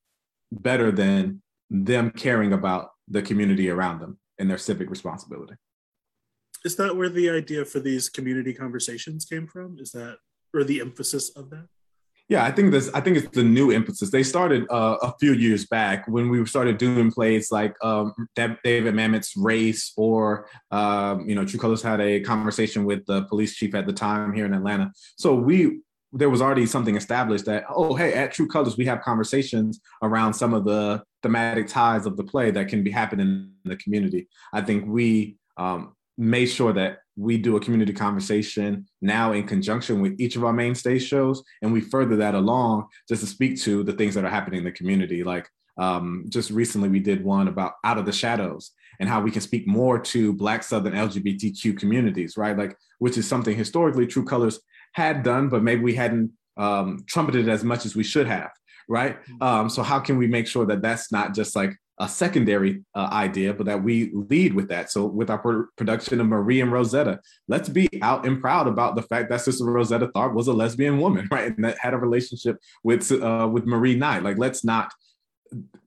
[0.52, 5.56] better than them caring about the community around them and their civic responsibility
[6.64, 9.78] is that where the idea for these community conversations came from?
[9.80, 10.18] Is that
[10.54, 11.68] or the emphasis of that?
[12.34, 12.90] Yeah, I think this.
[12.96, 14.10] I think it's the new emphasis.
[14.10, 18.96] They started uh, a few years back when we started doing plays like um, David
[18.96, 23.76] Mamet's Race, or um, you know, True Colors had a conversation with the police chief
[23.76, 24.92] at the time here in Atlanta.
[25.16, 29.02] So we there was already something established that oh hey at True Colors we have
[29.02, 33.70] conversations around some of the thematic ties of the play that can be happening in
[33.70, 34.28] the community.
[34.54, 40.02] I think we um, made sure that we do a community conversation now in conjunction
[40.02, 43.60] with each of our main stage shows and we further that along just to speak
[43.62, 45.24] to the things that are happening in the community.
[45.24, 45.48] Like
[45.78, 49.42] um, just recently we did one about out of the shadows and how we can
[49.42, 52.58] speak more to black southern lgbtq communities right?
[52.58, 54.60] Like which is something historically true colors
[54.94, 58.52] had done but maybe we hadn't um, trumpeted as much as we should have
[58.90, 59.22] right?
[59.24, 59.44] Mm-hmm.
[59.44, 61.74] um, so how can we make sure that that's not just like
[62.04, 64.92] a secondary uh, idea, but that we lead with that.
[64.92, 69.04] So with our production of Marie and Rosetta, let's be out and proud about the
[69.04, 72.58] fact that Sister Rosetta Tharpe was a lesbian woman, right, and that had a relationship
[72.84, 74.22] with uh, with Marie Knight.
[74.22, 74.92] Like, let's not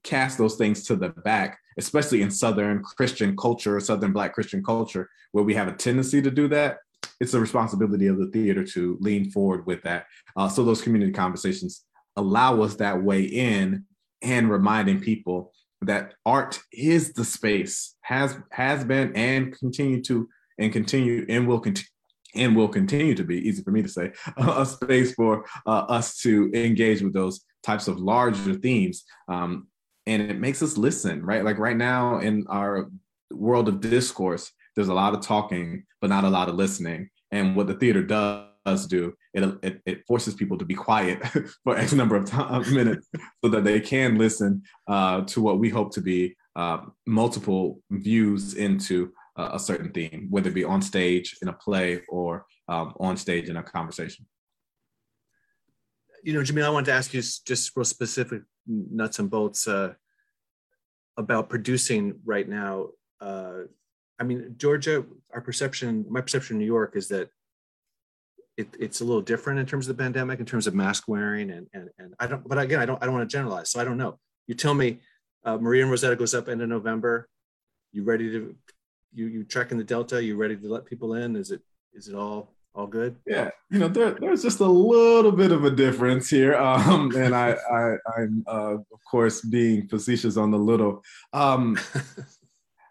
[0.05, 5.11] cast those things to the back, especially in Southern Christian culture, Southern Black Christian culture,
[5.33, 6.79] where we have a tendency to do that.
[7.20, 10.07] It's a responsibility of the theater to lean forward with that.
[10.35, 11.85] Uh, so those community conversations
[12.16, 13.85] allow us that way in
[14.22, 20.72] and reminding people that art is the space has has been and continue to and
[20.72, 21.88] continue and will continue
[22.34, 26.18] and will continue to be easy for me to say a space for uh, us
[26.18, 29.04] to engage with those types of larger themes.
[29.28, 29.68] Um,
[30.06, 31.44] and it makes us listen right?
[31.44, 32.90] Like right now in our
[33.30, 37.10] world of discourse there's a lot of talking but not a lot of listening.
[37.32, 38.46] And what the theater does
[38.87, 41.24] do it, it, it forces people to be quiet
[41.64, 43.09] for x number of minutes
[43.44, 48.55] so that they can listen uh, to what we hope to be uh, multiple views
[48.55, 52.94] into uh, a certain theme, whether it be on stage in a play or um,
[52.98, 54.26] on stage in a conversation.
[56.22, 59.92] You know, Jamil, I wanted to ask you just real specific nuts and bolts uh,
[61.16, 62.88] about producing right now.
[63.20, 63.64] Uh,
[64.18, 67.29] I mean, Georgia, our perception, my perception in New York is that
[68.57, 71.51] it, it's a little different in terms of the pandemic, in terms of mask wearing,
[71.51, 72.47] and and and I don't.
[72.49, 73.03] But again, I don't.
[73.03, 74.19] I don't want to generalize, so I don't know.
[74.47, 75.01] You tell me.
[75.45, 77.29] Uh, Marie and Rosetta goes up end of November.
[77.92, 78.57] You ready to
[79.14, 80.23] you you tracking the delta?
[80.23, 81.37] You ready to let people in?
[81.37, 81.61] Is it
[81.92, 83.16] is it all all good?
[83.27, 87.35] Yeah, you know there, there's just a little bit of a difference here, um, and
[87.35, 91.03] I, I I'm uh, of course being facetious on the little.
[91.33, 91.79] Um,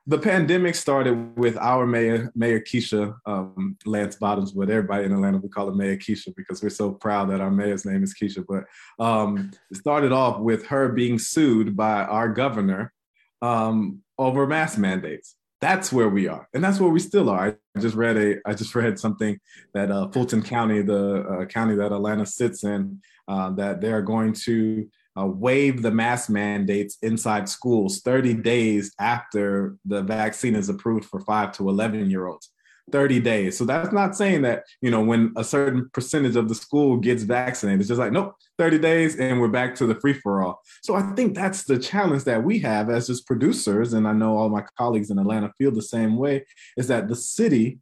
[0.08, 5.38] the pandemic started with our mayor, Mayor Keisha um, Lance Bottoms, but everybody in Atlanta
[5.38, 8.46] we call her Mayor Keisha because we're so proud that our mayor's name is Keisha.
[8.48, 8.66] But
[9.04, 12.94] um, it started off with her being sued by our governor
[13.42, 17.80] um, over mask mandates that's where we are and that's where we still are i
[17.80, 19.40] just read a i just read something
[19.74, 24.34] that uh, fulton county the uh, county that atlanta sits in uh, that they're going
[24.34, 24.88] to
[25.18, 31.20] uh, waive the mask mandates inside schools 30 days after the vaccine is approved for
[31.20, 32.52] 5 to 11 year olds
[32.92, 33.58] 30 days.
[33.58, 37.24] So that's not saying that, you know, when a certain percentage of the school gets
[37.24, 40.62] vaccinated, it's just like, nope, 30 days and we're back to the free for all.
[40.84, 43.94] So I think that's the challenge that we have as just producers.
[43.94, 46.46] And I know all my colleagues in Atlanta feel the same way
[46.78, 47.80] is that the city,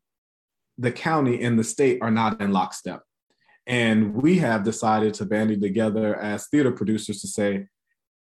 [0.78, 3.02] the county, and the state are not in lockstep.
[3.66, 7.68] And we have decided to bandy together as theater producers to say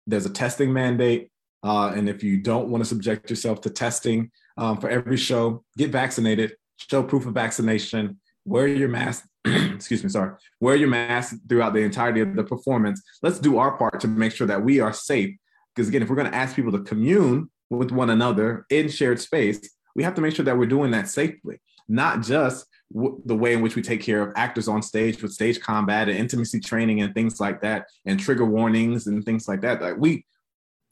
[0.06, 1.30] there's a testing mandate.
[1.62, 5.64] Uh, and if you don't want to subject yourself to testing um, for every show,
[5.76, 11.36] get vaccinated show proof of vaccination, wear your mask, excuse me, sorry, wear your mask
[11.48, 13.02] throughout the entirety of the performance.
[13.22, 15.36] Let's do our part to make sure that we are safe.
[15.74, 19.20] Because again, if we're going to ask people to commune with one another in shared
[19.20, 19.60] space,
[19.94, 23.52] we have to make sure that we're doing that safely, not just w- the way
[23.52, 27.00] in which we take care of actors on stage with stage combat and intimacy training
[27.02, 29.80] and things like that, and trigger warnings and things like that.
[29.80, 30.24] Like we,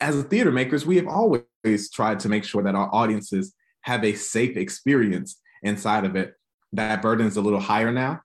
[0.01, 4.15] as theater makers, we have always tried to make sure that our audiences have a
[4.15, 6.35] safe experience inside of it,
[6.73, 8.21] that burden is a little higher now.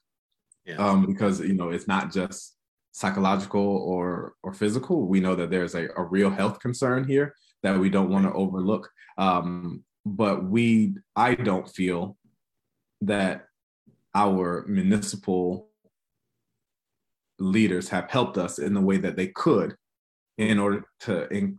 [0.65, 0.75] Yeah.
[0.75, 2.55] Um, because you know it's not just
[2.91, 5.07] psychological or or physical.
[5.07, 8.33] We know that there's a, a real health concern here that we don't want to
[8.33, 8.89] overlook.
[9.17, 12.17] Um, but we, I don't feel
[13.01, 13.45] that
[14.13, 15.69] our municipal
[17.39, 19.75] leaders have helped us in the way that they could
[20.37, 21.57] in order to in,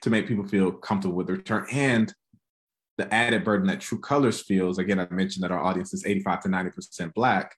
[0.00, 2.14] to make people feel comfortable with the return and
[2.98, 4.78] the added burden that True Colors feels.
[4.78, 7.56] Again, I mentioned that our audience is 85 to 90% Black.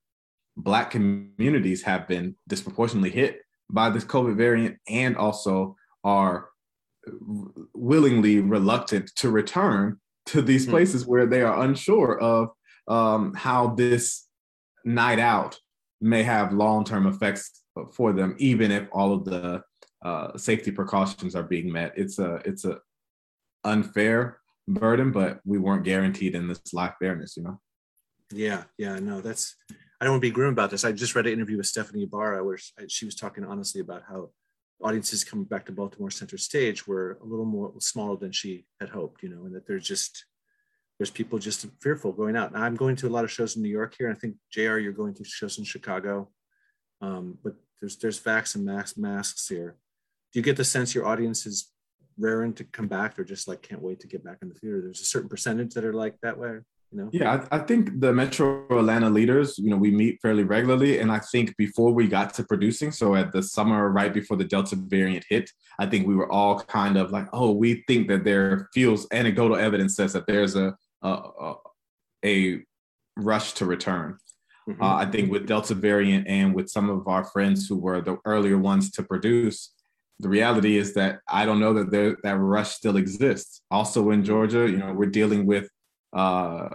[0.57, 6.49] Black communities have been disproportionately hit by this COVID variant and also are
[7.75, 10.70] willingly reluctant to return to these hmm.
[10.72, 12.49] places where they are unsure of
[12.88, 14.27] um, how this
[14.85, 15.59] night out
[16.01, 19.62] may have long-term effects for them, even if all of the
[20.05, 21.92] uh, safety precautions are being met.
[21.96, 22.79] It's a it's a
[23.64, 27.61] unfair burden, but we weren't guaranteed in this life fairness, you know?
[28.33, 29.57] Yeah, yeah, no, that's,
[30.01, 30.85] I don't want to be grim about this.
[30.85, 34.31] I just read an interview with Stephanie Ybarra where she was talking honestly about how
[34.83, 38.90] audiences coming back to Baltimore Center Stage were a little more smaller than she had
[38.90, 40.27] hoped, you know, and that there's just,
[40.99, 42.53] there's people just fearful going out.
[42.53, 44.11] Now, I'm going to a lot of shows in New York here.
[44.11, 46.31] I think JR, you're going to shows in Chicago.
[47.01, 49.77] Um, but there's there's vax and mask masks here.
[50.33, 51.73] Do you get the sense your audience is
[52.19, 54.81] raring to come back they're just like can't wait to get back in the theater
[54.81, 56.59] there's a certain percentage that are like that way
[56.91, 60.45] you know yeah I, I, think the metro atlanta leaders you know we meet fairly
[60.45, 64.37] regularly and i think before we got to producing so at the summer right before
[64.37, 68.09] the delta variant hit i think we were all kind of like oh we think
[68.09, 71.55] that there feels anecdotal evidence says that there's a a,
[72.24, 72.61] a
[73.16, 74.18] rush to return
[74.68, 74.82] mm-hmm.
[74.82, 78.16] uh, i think with delta variant and with some of our friends who were the
[78.24, 79.72] earlier ones to produce
[80.20, 83.61] the reality is that I don't know that there, that rush still exists.
[83.70, 85.68] Also in Georgia, you know, we're dealing with
[86.14, 86.68] uh,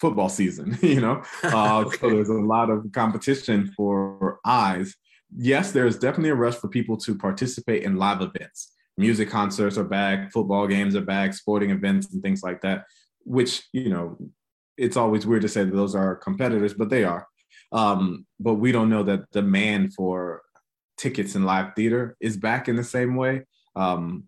[0.00, 0.78] football season.
[0.82, 1.96] You know, uh, okay.
[1.98, 4.94] so there's a lot of competition for eyes.
[5.34, 8.72] Yes, there's definitely a rush for people to participate in live events.
[8.98, 12.84] Music concerts are back, football games are back, sporting events and things like that.
[13.26, 14.16] Which you know,
[14.78, 17.26] it's always weird to say that those are competitors, but they are.
[17.72, 20.42] Um, but we don't know that demand for
[20.96, 23.42] tickets in live theater is back in the same way.
[23.74, 24.24] Um,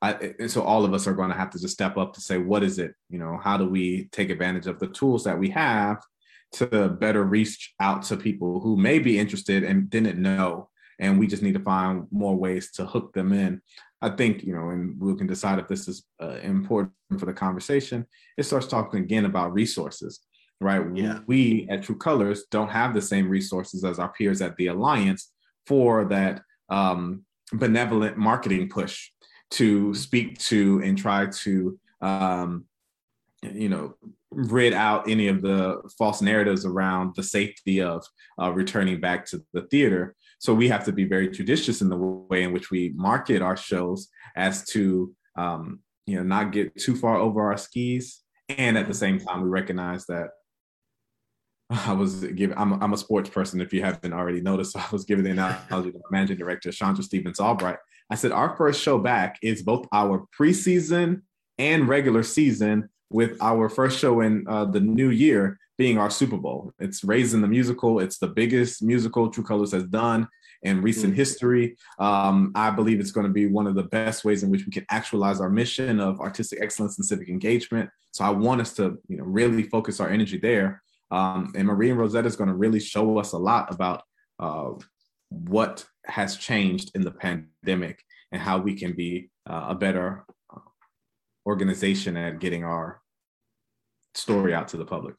[0.00, 2.20] I, and so all of us are going to have to just step up to
[2.20, 2.94] say, what is it?
[3.08, 5.98] You know, how do we take advantage of the tools that we have
[6.54, 10.68] to better reach out to people who may be interested and didn't know?
[10.98, 13.62] And we just need to find more ways to hook them in.
[14.02, 17.32] I think, you know, and we can decide if this is uh, important for the
[17.32, 18.04] conversation.
[18.36, 20.20] It starts talking again about resources,
[20.60, 20.84] right?
[20.92, 21.20] Yeah.
[21.26, 25.30] We at True Colors don't have the same resources as our peers at the Alliance
[25.66, 29.10] for that um, benevolent marketing push
[29.52, 32.64] to speak to and try to um,
[33.42, 33.94] you know
[34.30, 38.04] rid out any of the false narratives around the safety of
[38.40, 41.96] uh, returning back to the theater so we have to be very judicious in the
[41.96, 46.96] way in which we market our shows as to um, you know not get too
[46.96, 50.30] far over our skis and at the same time we recognize that
[51.86, 54.76] I was giving, I'm, I'm a sports person, if you haven't already noticed.
[54.76, 57.78] I was giving the analogy to managing director, Chandra Stephens Albright.
[58.10, 61.22] I said, our first show back is both our preseason
[61.56, 66.36] and regular season, with our first show in uh, the new year being our Super
[66.36, 66.72] Bowl.
[66.78, 68.00] It's Raisin the Musical.
[68.00, 70.28] It's the biggest musical True Colors has done
[70.62, 71.16] in recent mm-hmm.
[71.16, 71.76] history.
[71.98, 74.72] Um, I believe it's going to be one of the best ways in which we
[74.72, 77.90] can actualize our mission of artistic excellence and civic engagement.
[78.12, 80.82] So I want us to, you know, really focus our energy there.
[81.10, 84.02] Um, and Marie and Rosetta is going to really show us a lot about
[84.38, 84.70] uh,
[85.30, 90.60] what has changed in the pandemic and how we can be uh, a better uh,
[91.46, 93.01] organization at getting our
[94.14, 95.14] story out to the public.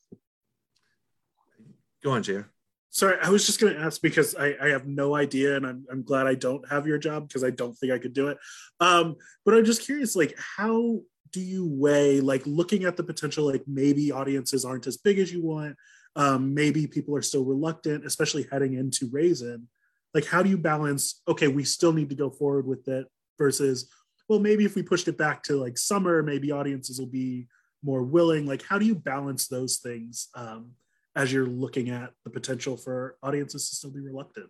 [2.04, 2.44] Go on, Jay.
[2.90, 5.84] Sorry, I was just going to ask because I, I, have no idea, and I'm,
[5.92, 8.38] I'm glad I don't have your job because I don't think I could do it.
[8.80, 9.16] Um,
[9.46, 11.00] but I'm just curious, like, how
[11.34, 15.34] do you weigh like looking at the potential like maybe audiences aren't as big as
[15.34, 15.76] you want
[16.16, 19.68] um, maybe people are still reluctant especially heading into raisin
[20.14, 23.90] like how do you balance okay we still need to go forward with it versus
[24.30, 27.48] well maybe if we pushed it back to like summer maybe audiences will be
[27.84, 30.72] more willing like how do you balance those things um,
[31.16, 34.50] as you're looking at the potential for audiences to still be reluctant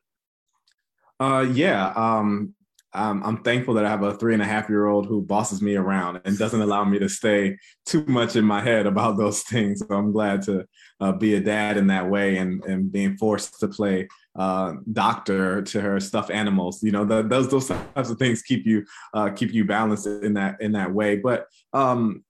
[1.19, 2.53] uh, yeah um,
[2.95, 5.61] um, I'm thankful that I have a three and a half year old who bosses
[5.61, 9.41] me around and doesn't allow me to stay too much in my head about those
[9.43, 9.79] things.
[9.79, 10.65] So I'm glad to
[10.99, 15.61] uh, be a dad in that way and, and being forced to play uh, doctor
[15.61, 16.83] to her stuffed animals.
[16.83, 20.33] You know, the, those those types of things keep you uh, keep you balanced in
[20.35, 21.17] that in that way.
[21.17, 22.23] But um,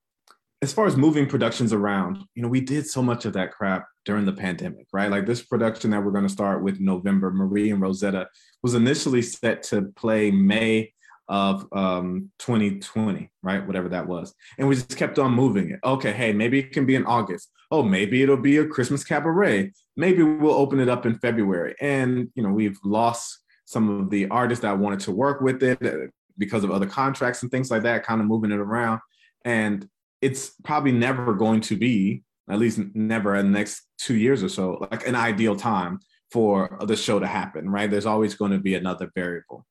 [0.63, 3.85] as far as moving productions around, you know, we did so much of that crap
[4.05, 5.11] during the pandemic, right?
[5.11, 8.29] Like this production that we're going to start with November, Marie and Rosetta,
[8.61, 10.93] was initially set to play May
[11.27, 13.67] of um, 2020, right?
[13.67, 14.33] Whatever that was.
[14.57, 15.81] And we just kept on moving it.
[15.83, 17.51] Okay, hey, maybe it can be in August.
[17.69, 19.73] Oh, maybe it'll be a Christmas cabaret.
[19.97, 21.75] Maybe we'll open it up in February.
[21.81, 25.85] And, you know, we've lost some of the artists that wanted to work with it
[25.85, 26.07] uh,
[26.37, 29.01] because of other contracts and things like that, kind of moving it around.
[29.43, 29.89] And
[30.23, 34.49] it's probably never going to be, at least never in the next two years or
[34.49, 35.99] so, like an ideal time
[36.31, 37.91] for the show to happen, right?
[37.91, 39.65] There's always going to be another variable.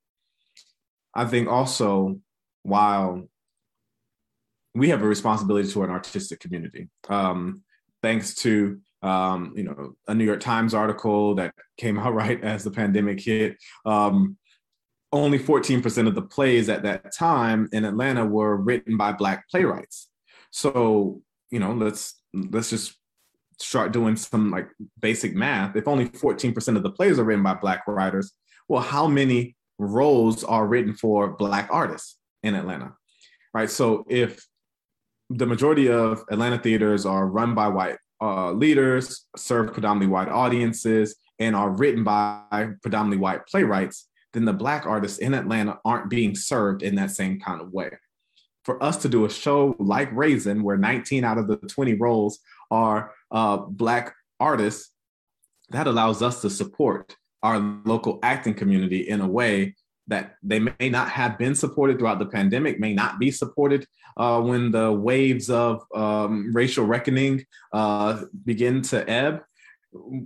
[1.14, 2.20] I think also,
[2.64, 3.26] while
[4.74, 7.62] we have a responsibility to an artistic community, um,
[8.02, 12.62] thanks to um, you know a New York Times article that came out right as
[12.62, 13.56] the pandemic hit.
[13.86, 14.36] Um,
[15.14, 20.08] only 14% of the plays at that time in Atlanta were written by Black playwrights.
[20.52, 22.94] So, you know, let's let's just
[23.58, 24.68] start doing some like
[25.00, 25.74] basic math.
[25.76, 28.32] If only 14% of the plays are written by Black writers,
[28.68, 32.92] well, how many roles are written for Black artists in Atlanta?
[33.54, 33.70] Right.
[33.70, 34.46] So if
[35.30, 41.16] the majority of Atlanta theaters are run by white uh, leaders, serve predominantly white audiences,
[41.38, 46.34] and are written by predominantly white playwrights, then the Black artists in Atlanta aren't being
[46.34, 47.90] served in that same kind of way
[48.64, 52.38] for us to do a show like Raisin, where 19 out of the 20 roles
[52.70, 54.90] are uh, Black artists,
[55.70, 59.74] that allows us to support our local acting community in a way
[60.08, 63.86] that they may not have been supported throughout the pandemic, may not be supported
[64.16, 69.42] uh, when the waves of um, racial reckoning uh, begin to ebb.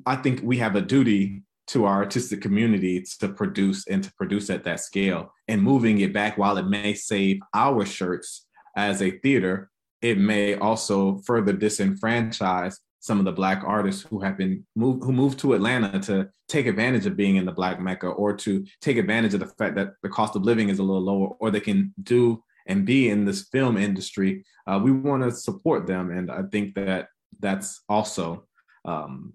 [0.04, 4.50] I think we have a duty to our artistic community to produce and to produce
[4.50, 5.32] at that scale.
[5.48, 8.46] And moving it back while it may save our shirts
[8.76, 9.70] as a theater
[10.02, 15.12] it may also further disenfranchise some of the black artists who have been moved who
[15.12, 18.96] moved to atlanta to take advantage of being in the black mecca or to take
[18.96, 21.60] advantage of the fact that the cost of living is a little lower or they
[21.60, 24.44] can do and be in this film industry.
[24.66, 27.08] Uh, we want to support them and i think that
[27.40, 28.44] that's also
[28.84, 29.32] um,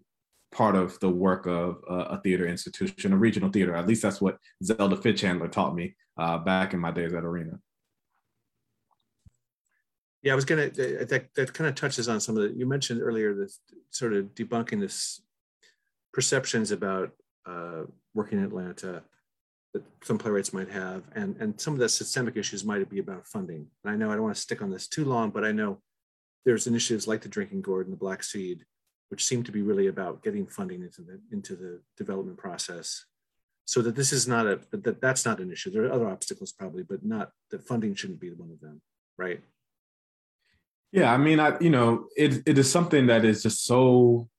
[0.52, 3.76] part of the work of a theater institution, a regional theater.
[3.76, 7.60] At least that's what Zelda Fichandler taught me uh, back in my days at Arena.
[10.22, 10.70] Yeah, I was gonna.
[10.70, 13.34] That that kind of touches on some of the you mentioned earlier.
[13.34, 15.22] This sort of debunking this
[16.14, 17.12] perceptions about
[17.46, 17.84] uh,
[18.14, 19.02] working in Atlanta
[19.74, 23.26] that some playwrights might have, and and some of the systemic issues might be about
[23.26, 23.66] funding.
[23.84, 25.82] And I know I don't want to stick on this too long, but I know
[26.46, 28.66] there's initiatives like the Drinking Gourd and the Black Seed,
[29.12, 33.06] which seem to be really about getting funding into the into the development process,
[33.66, 35.70] so that this is not a that that's not an issue.
[35.70, 38.82] There are other obstacles probably, but not that funding shouldn't be one of them,
[39.18, 39.42] right?
[40.94, 44.30] Yeah, I mean, I you know, it it is something that is just so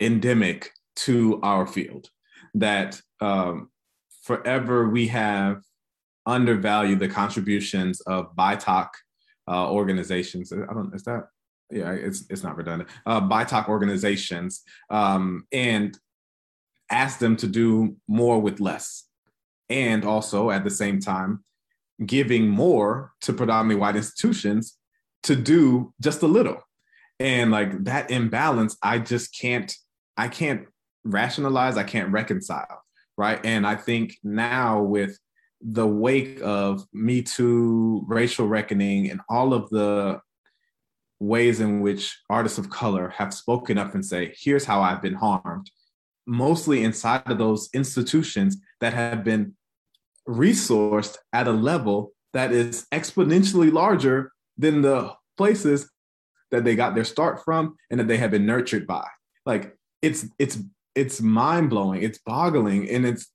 [0.00, 2.10] endemic to our field
[2.54, 3.70] that um,
[4.22, 5.62] forever we have
[6.26, 8.88] undervalued the contributions of BIPOC
[9.48, 10.52] uh, organizations.
[10.52, 11.28] I don't, is that,
[11.72, 12.90] yeah, it's, it's not redundant.
[13.06, 15.98] Uh, BIPOC organizations um, and
[16.90, 19.04] ask them to do more with less.
[19.68, 21.44] And also at the same time,
[22.04, 24.76] giving more to predominantly white institutions
[25.22, 26.60] to do just a little.
[27.18, 29.72] And like that imbalance, I just can't,
[30.16, 30.66] I can't
[31.04, 32.82] rationalize, I can't reconcile
[33.16, 33.40] right?
[33.44, 35.18] And I think now with
[35.60, 40.20] the wake of Me Too, racial reckoning, and all of the
[41.22, 45.14] ways in which artists of color have spoken up and say, here's how I've been
[45.14, 45.70] harmed,
[46.26, 49.54] mostly inside of those institutions that have been
[50.28, 55.90] resourced at a level that is exponentially larger than the places
[56.50, 59.06] that they got their start from and that they have been nurtured by.
[59.46, 60.58] Like it's it's
[60.94, 62.02] it's mind blowing.
[62.02, 63.28] It's boggling, and it's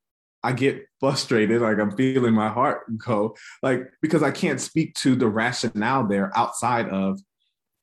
[0.43, 1.61] I get frustrated.
[1.61, 6.31] Like I'm feeling my heart go, like because I can't speak to the rationale there
[6.37, 7.19] outside of,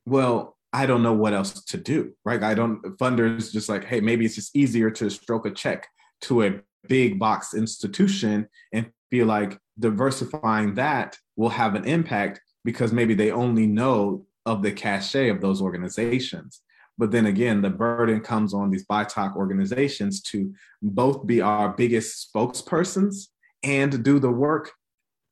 [0.07, 2.43] well, I don't know what else to do, right?
[2.43, 5.87] I don't funders just like, hey, maybe it's just easier to stroke a check
[6.23, 12.93] to a big box institution and feel like diversifying that will have an impact because
[12.93, 16.61] maybe they only know of the cachet of those organizations.
[16.97, 20.53] But then again, the burden comes on these BIPOC organizations to
[20.83, 23.29] both be our biggest spokespersons
[23.63, 24.73] and do the work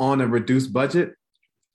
[0.01, 1.15] on a reduced budget.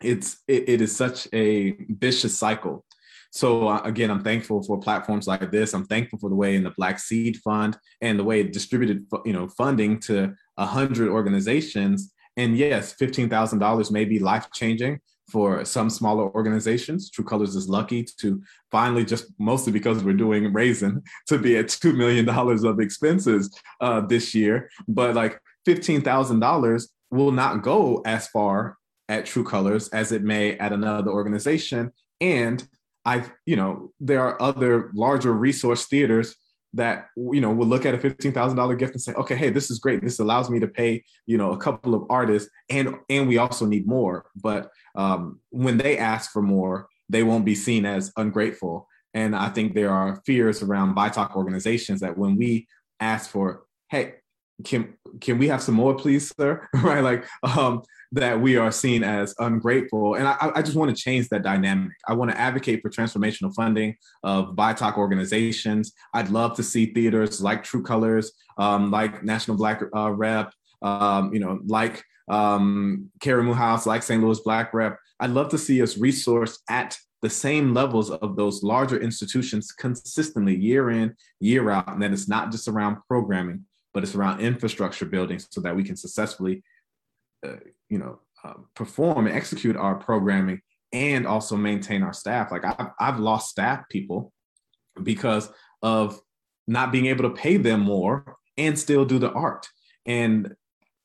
[0.02, 2.86] It's it, it is such a vicious cycle.
[3.32, 5.74] So uh, again, I'm thankful for platforms like this.
[5.74, 9.06] I'm thankful for the way in the Black Seed Fund and the way it distributed,
[9.26, 12.14] you know, funding to hundred organizations.
[12.36, 15.00] And yes, fifteen thousand dollars may be life changing,
[15.30, 17.10] for some smaller organizations.
[17.10, 21.68] True Colors is lucky to finally, just mostly because we're doing Raisin, to be at
[21.68, 24.70] $2 million of expenses uh, this year.
[24.88, 28.78] But like $15,000 will not go as far
[29.10, 31.92] at True Colors as it may at another organization.
[32.22, 32.66] And
[33.08, 36.36] I, you know, there are other larger resource theaters
[36.74, 39.80] that you know will look at a $15000 gift and say okay hey this is
[39.80, 40.04] great.
[40.04, 43.66] This allows me to pay you know a couple of artists and and we also
[43.66, 44.26] need more.
[44.36, 48.88] But um, when they ask for more they won't be seen as ungrateful.
[49.14, 52.68] And i think there are fears around BIPOC organizations that when we
[53.00, 54.16] ask for hey
[54.64, 59.04] can can we have some more please sir right like um that we are seen
[59.04, 60.16] as ungrateful.
[60.16, 61.92] And I, I just want to change that dynamic.
[62.08, 65.94] I want to advocate for transformational funding of BIPOC organizations.
[66.14, 71.34] I'd love to see theaters like True Colors, um, like National Black uh, Rep, um,
[71.34, 74.24] you know, like um, Karamu House, like St.
[74.24, 74.98] Louis Black Rep.
[75.20, 80.56] I'd love to see us resource at the same levels of those larger institutions consistently
[80.56, 81.88] year in, year out.
[81.88, 83.66] And that it's not just around programming,
[83.98, 86.62] but it's around infrastructure building so that we can successfully
[87.44, 87.56] uh,
[87.90, 90.62] you know uh, perform and execute our programming
[90.94, 94.32] and also maintain our staff like I've, I've lost staff people
[95.02, 95.50] because
[95.82, 96.22] of
[96.68, 99.68] not being able to pay them more and still do the art
[100.06, 100.54] and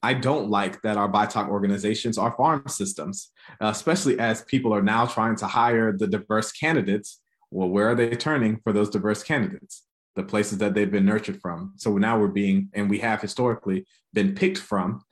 [0.03, 3.31] I don't like that our BIPOC organizations are farm systems,
[3.63, 7.23] uh, especially as people are now trying to hire the diverse candidates.
[7.53, 9.85] Well, where are they turning for those diverse candidates?
[10.15, 11.73] The places that they've been nurtured from.
[11.77, 15.03] So now we're being, and we have historically been picked from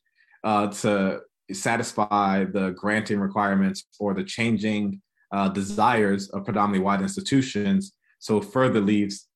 [0.45, 1.21] uh, to
[1.53, 5.01] satisfy the granting requirements or the changing
[5.33, 7.93] uh, desires of predominantly white institutions.
[8.19, 9.27] So further leaves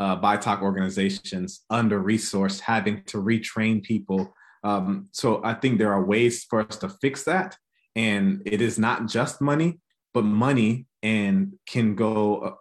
[0.00, 4.34] uh, BIPOC organizations under resourced, having to retrain people.
[4.62, 7.56] Um, so I think there are ways for us to fix that.
[7.94, 9.80] And it is not just money,
[10.12, 12.58] but money and can go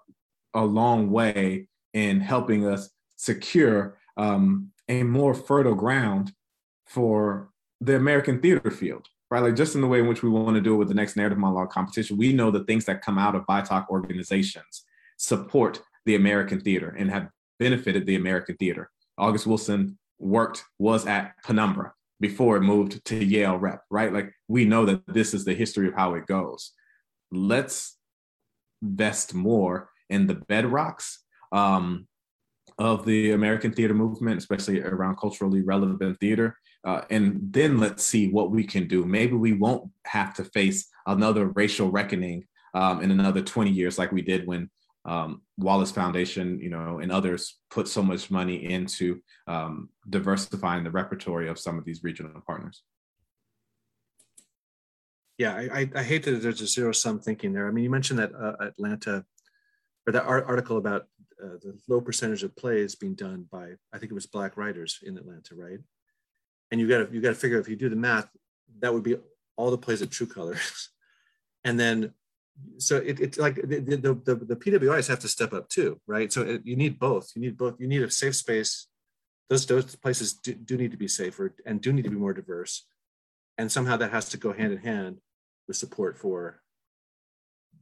[0.54, 6.34] a, a long way in helping us secure um, a more fertile ground
[6.86, 7.50] for
[7.82, 9.44] the American theater field, right?
[9.44, 11.16] Like just in the way in which we want to do it with the next
[11.16, 14.84] narrative monologue competition, we know the things that come out of BIPOC organizations
[15.18, 17.30] support the American theater and have
[17.60, 18.90] benefited the American theater.
[19.18, 24.14] August Wilson worked, was at Penumbra before it moved to Yale Rep, right?
[24.14, 26.72] Like we know that this is the history of how it goes.
[27.32, 27.98] Let's
[28.82, 31.18] invest more in the bedrocks
[31.54, 32.08] um,
[32.80, 36.58] of the American theater movement, especially around culturally relevant theater.
[36.86, 39.06] Uh, and then let's see what we can do.
[39.06, 44.12] Maybe we won't have to face another racial reckoning um, in another 20 years, like
[44.12, 44.70] we did when
[45.06, 50.92] um, Wallace Foundation, you know, and others put so much money into um, diversifying the
[50.92, 52.84] repertory of some of these regional partners.
[55.38, 57.68] Yeah, I, I hate that there's a zero sum thinking there.
[57.68, 59.26] I mean, you mentioned that uh, Atlanta,
[60.06, 61.08] or that article about
[61.44, 65.00] uh, the low percentage of plays being done by, I think it was black writers
[65.04, 65.80] in Atlanta, right?
[66.72, 68.30] And you got to you got to figure if you do the math,
[68.80, 69.18] that would be
[69.58, 70.90] all the plays at True Colors,
[71.64, 72.14] and then
[72.78, 76.32] so it, it's like the, the, the, the PWIs have to step up too, right?
[76.32, 77.32] So it, you need both.
[77.36, 77.76] You need both.
[77.80, 78.88] You need a safe space.
[79.50, 82.34] Those those places do, do need to be safer and do need to be more
[82.34, 82.86] diverse,
[83.58, 85.18] and somehow that has to go hand in hand
[85.68, 86.62] with support for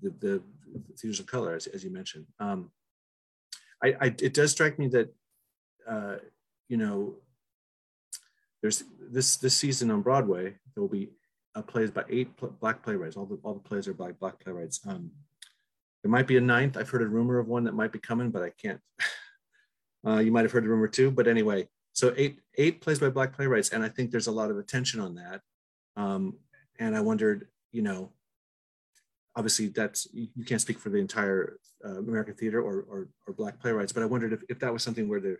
[0.01, 0.43] the, the
[0.97, 2.25] theaters of color, as, as you mentioned.
[2.39, 2.71] Um,
[3.83, 5.13] I, I, it does strike me that
[5.87, 6.15] uh,
[6.69, 7.15] you know
[8.61, 11.09] there's this this season on Broadway there will be
[11.55, 13.17] uh, plays by eight pl- black playwrights.
[13.17, 14.79] All the all the plays are by black playwrights.
[14.87, 15.11] Um,
[16.03, 16.77] there might be a ninth.
[16.77, 18.79] I've heard a rumor of one that might be coming, but I can't.
[20.07, 21.11] uh, you might have heard the rumor too.
[21.11, 24.51] But anyway, so eight eight plays by black playwrights, and I think there's a lot
[24.51, 25.41] of attention on that.
[25.95, 26.37] Um,
[26.79, 28.11] and I wondered, you know,
[29.35, 33.59] obviously that's you can't speak for the entire uh, American theater or, or, or black
[33.59, 35.37] playwrights, but I wondered if, if that was something where the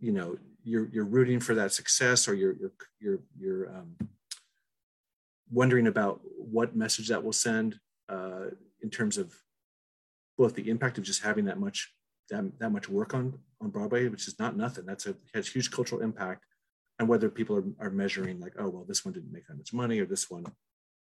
[0.00, 3.96] you know you're you're rooting for that success or you're you're you're, you're um,
[5.50, 7.78] wondering about what message that will send
[8.08, 8.46] uh,
[8.82, 9.34] in terms of
[10.36, 11.94] both the impact of just having that much
[12.30, 14.84] that, that much work on on Broadway, which is not nothing.
[14.84, 16.44] That's a has huge cultural impact,
[16.98, 19.72] and whether people are, are measuring like, oh well, this one didn't make that much
[19.72, 20.44] money, or this one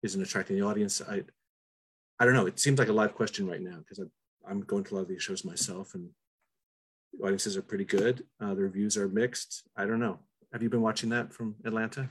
[0.02, 1.00] isn't attracting the audience.
[1.00, 1.22] I
[2.20, 2.46] I don't know.
[2.46, 4.04] It seems like a live question right now because
[4.48, 6.10] I'm going to a lot of these shows myself, and
[7.22, 8.24] audiences are pretty good.
[8.40, 9.62] Uh, the reviews are mixed.
[9.76, 10.18] I don't know.
[10.52, 12.10] Have you been watching that from Atlanta?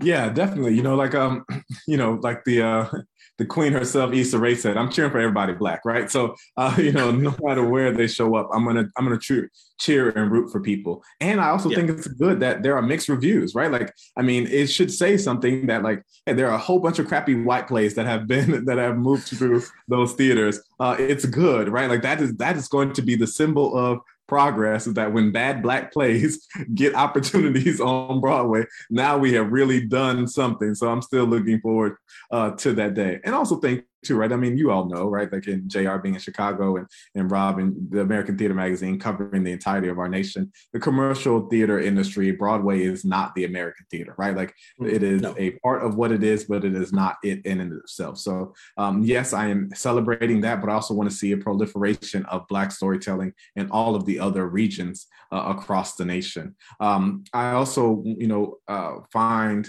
[0.00, 0.74] Yeah, definitely.
[0.74, 1.44] You know, like um,
[1.86, 2.88] you know, like the uh
[3.38, 6.10] the queen herself, Issa Rae said, I'm cheering for everybody black, right?
[6.10, 9.50] So uh, you know, no matter where they show up, I'm gonna I'm gonna cheer
[9.78, 11.02] cheer and root for people.
[11.20, 11.76] And I also yeah.
[11.76, 13.70] think it's good that there are mixed reviews, right?
[13.70, 16.98] Like, I mean, it should say something that like, hey, there are a whole bunch
[16.98, 20.60] of crappy white plays that have been that have moved through those theaters.
[20.80, 21.88] Uh, it's good, right?
[21.88, 25.32] Like that is that is going to be the symbol of progress is that when
[25.32, 30.74] bad black plays get opportunities on Broadway, now we have really done something.
[30.74, 31.96] So I'm still looking forward
[32.30, 33.20] uh, to that day.
[33.24, 34.32] And also think too, right?
[34.32, 35.32] I mean, you all know, right?
[35.32, 39.44] Like in JR being in Chicago and, and Rob in the American Theater Magazine covering
[39.44, 40.52] the entirety of our nation.
[40.72, 44.36] The commercial theater industry, Broadway is not the American theater, right?
[44.36, 45.34] Like mm, it is no.
[45.38, 48.18] a part of what it is, but it is not it in and of itself.
[48.18, 52.24] So um, yes, I am celebrating that, but I also want to see a proliferation
[52.26, 56.54] of Black storytelling in all of the other regions uh, across the nation.
[56.80, 59.68] Um, I also, you know, uh, find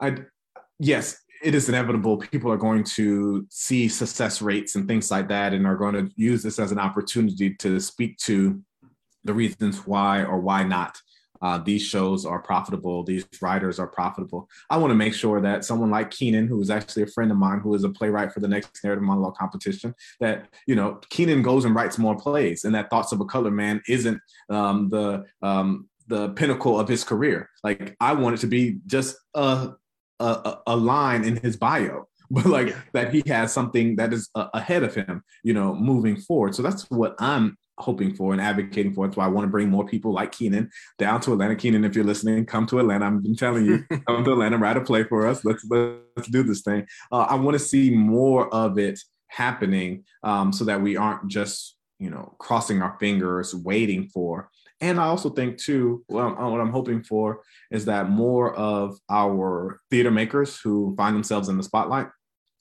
[0.00, 0.16] I
[0.78, 5.52] yes, it is inevitable people are going to see success rates and things like that
[5.52, 8.62] and are going to use this as an opportunity to speak to
[9.24, 10.96] the reasons why or why not
[11.42, 14.48] uh, these shows are profitable these writers are profitable.
[14.70, 17.36] I want to make sure that someone like keenan who is actually a friend of
[17.36, 21.42] mine who is a playwright for the next narrative monologue competition that you know keenan
[21.42, 25.24] goes and writes more plays and that thoughts of a color man isn't um, the
[25.42, 27.50] um, the pinnacle of his career.
[27.62, 29.72] Like i want it to be just a
[30.20, 32.80] a, a line in his bio but like yeah.
[32.92, 36.54] that he has something that is uh, ahead of him you know moving forward.
[36.54, 39.06] So that's what i'm hoping for and advocating for.
[39.06, 41.54] That's why i want to bring more people like keenan down to atlanta.
[41.54, 43.06] Keenan if you're listening come to atlanta.
[43.06, 45.44] I'm telling you come to atlanta write a play for us.
[45.44, 46.86] Let's let's do this thing.
[47.12, 48.98] Uh, i want to see more of it
[49.28, 54.50] happening um, so that we aren't just you know crossing our fingers waiting for
[54.80, 59.80] and I also think too, well, what I'm hoping for is that more of our
[59.90, 62.08] theater makers who find themselves in the spotlight,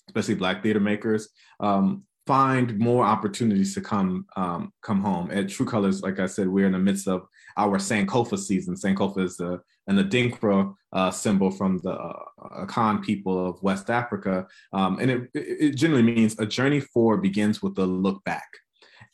[0.08, 5.30] especially Black theater makers, um, find more opportunities to come um, come home.
[5.32, 8.76] At True Colors, like I said, we're in the midst of our Sankofa season.
[8.76, 12.24] Sankofa is the and the Adinkra uh, symbol from the uh,
[12.66, 17.62] Akan people of West Africa, um, and it, it generally means a journey forward begins
[17.62, 18.48] with a look back.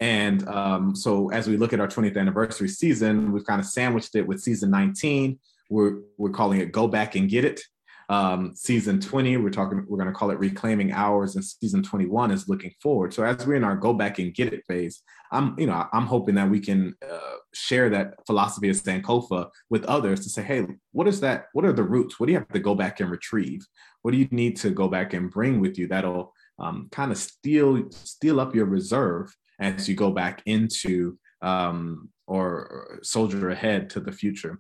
[0.01, 4.15] And um, so as we look at our 20th anniversary season, we've kind of sandwiched
[4.15, 5.39] it with season 19.
[5.69, 7.61] We're, we're calling it Go Back and Get It.
[8.09, 12.31] Um, season 20, we're talking, we're going to call it reclaiming hours, and season 21
[12.31, 13.13] is looking forward.
[13.13, 16.07] So as we're in our go back and get it phase, I'm, you know, I'm
[16.07, 20.65] hoping that we can uh, share that philosophy of Sankofa with others to say, hey,
[20.91, 21.45] what is that?
[21.53, 22.19] What are the roots?
[22.19, 23.65] What do you have to go back and retrieve?
[24.01, 27.17] What do you need to go back and bring with you that'll um, kind of
[27.17, 33.99] steal steal up your reserve as you go back into um, or soldier ahead to
[33.99, 34.59] the future?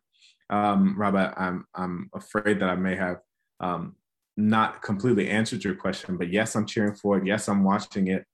[0.49, 3.17] Um, Robert, I'm I'm afraid that I may have
[3.59, 3.95] um,
[4.37, 7.25] not completely answered your question, but yes, I'm cheering for it.
[7.25, 8.25] Yes, I'm watching it.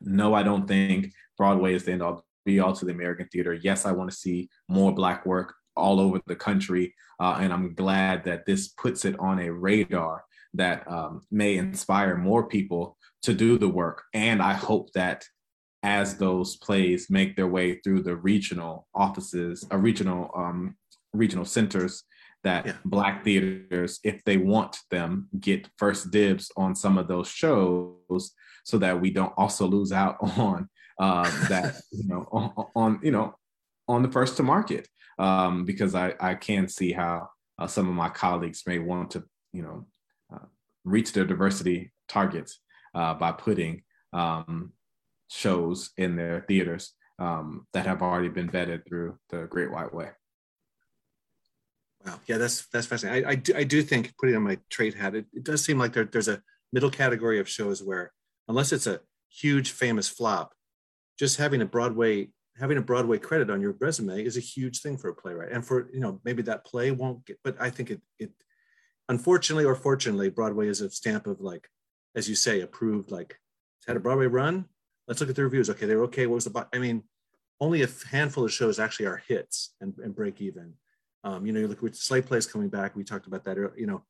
[0.00, 3.52] No, I don't think Broadway is the end all be all to the American theater.
[3.52, 6.94] Yes, I want to see more Black work all over the country.
[7.20, 12.16] Uh, and I'm glad that this puts it on a radar that um, may inspire
[12.16, 14.02] more people to do the work.
[14.14, 15.24] And I hope that
[15.82, 20.76] as those plays make their way through the regional offices, uh, regional um,
[21.12, 22.04] regional centers,
[22.44, 22.72] that yeah.
[22.84, 28.32] black theaters, if they want them, get first dibs on some of those shows,
[28.64, 30.68] so that we don't also lose out on
[30.98, 33.34] um, that you know on, on, you know
[33.86, 37.94] on the first to market um, because I I can see how uh, some of
[37.94, 39.86] my colleagues may want to you know
[40.32, 40.46] uh,
[40.84, 42.60] reach their diversity targets
[42.94, 44.72] uh, by putting um,
[45.28, 50.10] shows in their theaters um, that have already been vetted through the Great White Way.
[52.04, 53.26] Wow, yeah, that's that's fascinating.
[53.26, 55.78] I, I do, I do think putting on my trade hat, it, it does seem
[55.78, 58.12] like there, there's a middle category of shows where
[58.46, 59.00] unless it's a
[59.30, 60.54] huge famous flop,
[61.18, 64.96] just having a Broadway having a Broadway credit on your resume is a huge thing
[64.96, 65.52] for a playwright.
[65.52, 68.30] And for you know maybe that play won't get, but I think it it
[69.08, 71.68] unfortunately or fortunately Broadway is a stamp of like
[72.14, 73.38] as you say approved like
[73.78, 74.66] it's had a Broadway run.
[75.08, 75.70] Let's look at the reviews.
[75.70, 76.26] Okay, they were okay.
[76.26, 77.02] What was the I mean,
[77.60, 80.74] only a handful of shows actually are hits and, and break even.
[81.24, 82.94] Um, you know, you look with Slave Plays coming back.
[82.94, 83.56] We talked about that.
[83.76, 84.04] You know,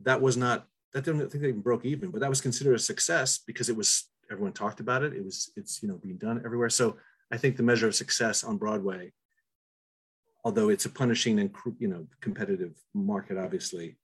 [0.00, 2.78] that was not that didn't think they even broke even, but that was considered a
[2.78, 5.12] success because it was everyone talked about it.
[5.12, 6.70] It was it's you know being done everywhere.
[6.70, 6.96] So
[7.32, 9.12] I think the measure of success on Broadway,
[10.44, 13.96] although it's a punishing and you know competitive market, obviously,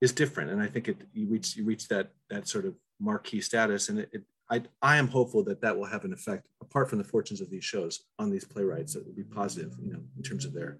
[0.00, 0.50] is different.
[0.50, 4.00] And I think it you reach you reach that that sort of marquee status, and
[4.00, 7.04] it, it I I am hopeful that that will have an effect apart from the
[7.04, 8.94] fortunes of these shows on these playwrights.
[8.94, 10.78] It will be positive, you know, in terms of their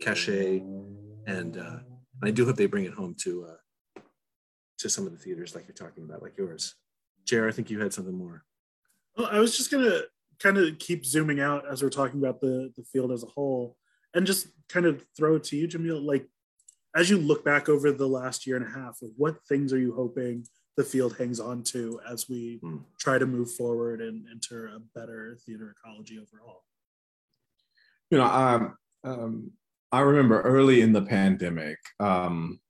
[0.00, 0.62] cachet,
[1.26, 1.78] and uh,
[2.22, 4.00] I do hope they bring it home to uh,
[4.78, 6.74] to some of the theaters like you're talking about, like yours.
[7.24, 8.44] Jer, I think you had something more.
[9.16, 10.02] Well, I was just gonna
[10.38, 13.76] kind of keep zooming out as we're talking about the the field as a whole,
[14.14, 16.04] and just kind of throw it to you, Jamil.
[16.04, 16.28] Like,
[16.94, 19.94] as you look back over the last year and a half, what things are you
[19.94, 20.46] hoping
[20.76, 22.78] the field hangs on to as we hmm.
[22.98, 26.62] try to move forward and enter a better theater ecology overall?
[28.10, 29.50] You know, um, um,
[29.90, 32.60] I remember early in the pandemic, um,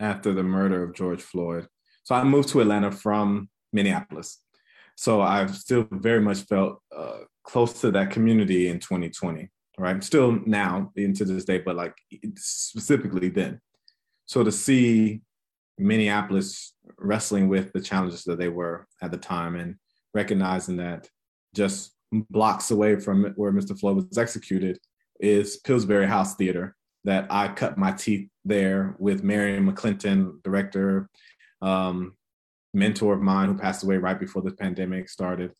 [0.00, 1.66] after the murder of George Floyd.
[2.04, 4.42] So I moved to Atlanta from Minneapolis.
[4.96, 9.48] So I've still very much felt uh, close to that community in 2020,
[9.78, 10.02] right?
[10.02, 11.94] Still now into this day, but like
[12.36, 13.60] specifically then.
[14.26, 15.22] So to see
[15.78, 19.76] Minneapolis wrestling with the challenges that they were at the time and
[20.14, 21.08] recognizing that
[21.54, 21.92] just
[22.30, 23.78] blocks away from where Mr.
[23.78, 24.78] Floyd was executed
[25.20, 26.74] is Pillsbury House Theater.
[27.04, 31.08] That I cut my teeth there with Marion McClinton, director,
[31.62, 32.16] um,
[32.74, 35.52] mentor of mine who passed away right before the pandemic started.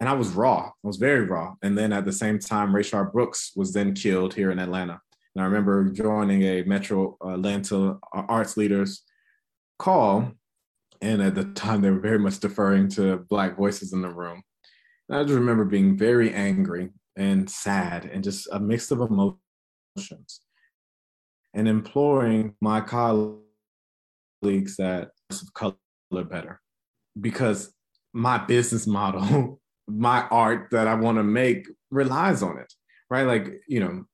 [0.00, 0.66] And I was raw.
[0.66, 1.54] I was very raw.
[1.62, 5.00] And then at the same time, Rayshard Brooks was then killed here in Atlanta.
[5.34, 9.02] And I remember joining a Metro Atlanta arts leaders
[9.78, 10.32] call.
[11.00, 14.42] And at the time, they were very much deferring to Black voices in the room.
[15.08, 20.40] And I just remember being very angry and sad and just a mix of emotions
[21.54, 23.40] and imploring my colleagues
[24.78, 25.10] that
[25.54, 25.76] color
[26.24, 26.60] better
[27.20, 27.72] because
[28.12, 32.72] my business model, my art that I want to make relies on it,
[33.10, 33.24] right?
[33.24, 34.04] Like, you know,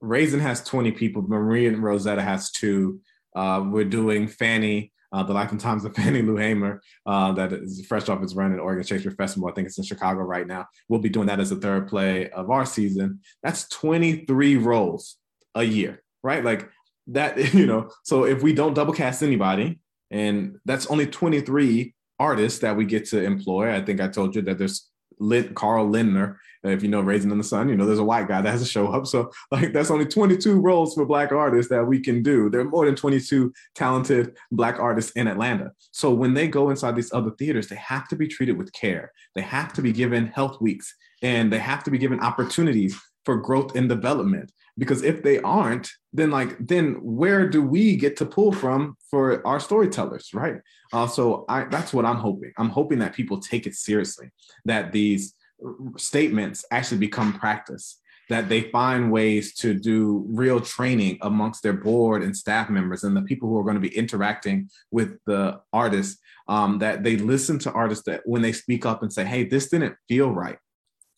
[0.00, 3.00] Raisin has 20 people, Marie and Rosetta has two.
[3.36, 7.52] Uh, we're doing Fannie, uh, The Life and Times of Fannie Lou Hamer, uh, that
[7.52, 9.48] is fresh off its run at Oregon Shakespeare Festival.
[9.48, 10.66] I think it's in Chicago right now.
[10.88, 13.20] We'll be doing that as a third play of our season.
[13.42, 15.16] That's 23 roles
[15.54, 16.44] a year, right?
[16.44, 16.68] Like
[17.08, 19.80] that, you know, so if we don't double cast anybody,
[20.10, 23.74] and that's only 23 artists that we get to employ.
[23.74, 24.89] I think I told you that there's
[25.20, 26.40] Lit Karl Lindner.
[26.62, 28.60] If you know Raisin in the Sun, you know there's a white guy that has
[28.60, 29.06] to show up.
[29.06, 32.50] So like that's only 22 roles for black artists that we can do.
[32.50, 35.72] There are more than 22 talented black artists in Atlanta.
[35.92, 39.12] So when they go inside these other theaters, they have to be treated with care.
[39.34, 43.36] They have to be given health weeks and they have to be given opportunities for
[43.36, 44.50] growth and development.
[44.78, 49.46] Because if they aren't then like then where do we get to pull from for
[49.46, 50.56] our storytellers right?
[50.92, 52.52] Uh, so I, that's what i'm hoping.
[52.58, 54.30] I'm hoping that people take it seriously
[54.64, 55.34] that these
[55.96, 58.00] statements actually become practice
[58.30, 63.16] that they find ways to do real training amongst their board and staff members and
[63.16, 67.58] the people who are going to be interacting with the artists um, that they listen
[67.58, 70.58] to artists that when they speak up and say hey this didn't feel right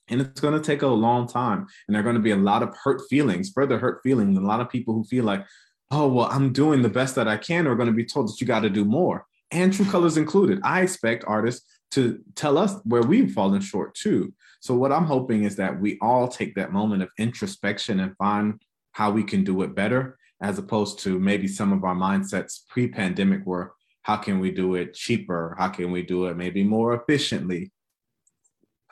[0.08, 2.36] and it's going to take a long time and there are going to be a
[2.36, 5.44] lot of hurt feelings further hurt feelings and a lot of people who feel like
[5.90, 8.40] oh well i'm doing the best that i can are going to be told that
[8.40, 9.26] you got to do more.
[9.50, 10.60] And true colors included.
[10.64, 14.32] I expect artists to tell us where we've fallen short too.
[14.60, 18.60] So what i'm hoping is that we all take that moment of introspection and find
[18.92, 23.46] how we can do it better as opposed to maybe some of our mindsets pre-pandemic
[23.46, 25.54] were how can we do it cheaper?
[25.58, 27.70] How can we do it maybe more efficiently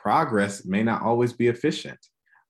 [0.01, 1.99] progress may not always be efficient.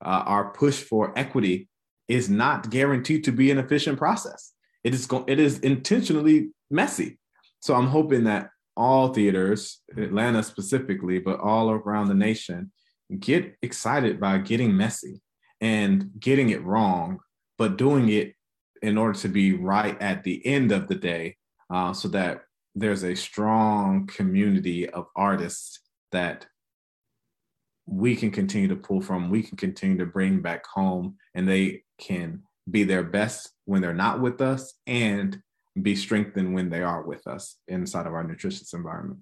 [0.04, 1.68] Uh, our push for equity
[2.08, 4.52] is not guaranteed to be an efficient process.
[4.84, 7.18] It is go- it is intentionally messy.
[7.60, 12.72] So I'm hoping that all theaters, Atlanta specifically, but all around the nation,
[13.18, 15.20] get excited by getting messy
[15.60, 17.18] and getting it wrong,
[17.58, 18.34] but doing it
[18.80, 21.36] in order to be right at the end of the day,
[21.70, 22.42] uh, so that
[22.74, 25.80] there's a strong community of artists
[26.10, 26.46] that
[27.86, 31.82] we can continue to pull from, we can continue to bring back home, and they
[31.98, 35.40] can be their best when they're not with us and
[35.80, 39.20] be strengthened when they are with us inside of our nutritious environment.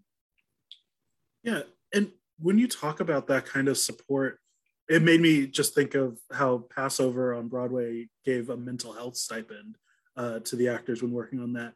[1.43, 1.63] Yeah.
[1.95, 4.41] And when you talk about that kind of support,
[4.89, 9.17] it made me just think of how Pass Over on Broadway gave a mental health
[9.17, 9.77] stipend
[10.17, 11.75] uh, to the actors when working on that.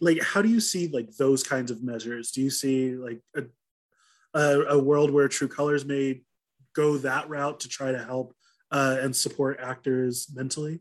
[0.00, 2.30] Like, how do you see like those kinds of measures?
[2.30, 3.44] Do you see like a
[4.34, 6.22] a, a world where True Colors may
[6.74, 8.34] go that route to try to help
[8.70, 10.80] uh, and support actors mentally?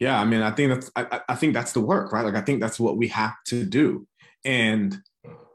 [0.00, 2.24] Yeah, I mean, I think that's I, I think that's the work, right?
[2.24, 4.06] Like, I think that's what we have to do,
[4.44, 4.96] and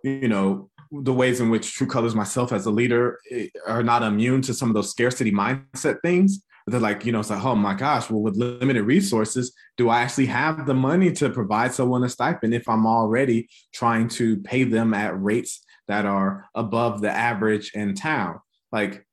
[0.03, 4.03] you know, the ways in which True Colors, myself as a leader, eh, are not
[4.03, 6.43] immune to some of those scarcity mindset things.
[6.67, 10.01] They're like, you know, it's like, oh my gosh, well, with limited resources, do I
[10.01, 14.63] actually have the money to provide someone a stipend if I'm already trying to pay
[14.63, 18.39] them at rates that are above the average in town.
[18.71, 19.05] Like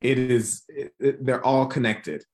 [0.00, 2.24] it is, it, they're all connected.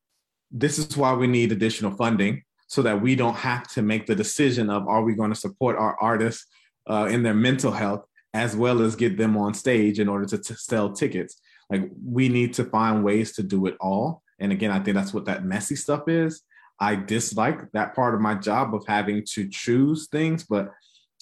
[0.51, 4.15] This is why we need additional funding so that we don't have to make the
[4.15, 6.47] decision of are we going to support our artists
[6.89, 10.39] uh, in their mental health as well as get them on stage in order to
[10.39, 11.39] t- sell tickets.
[11.69, 14.23] Like we need to find ways to do it all.
[14.39, 16.43] And again, I think that's what that messy stuff is.
[16.81, 20.73] I dislike that part of my job of having to choose things, but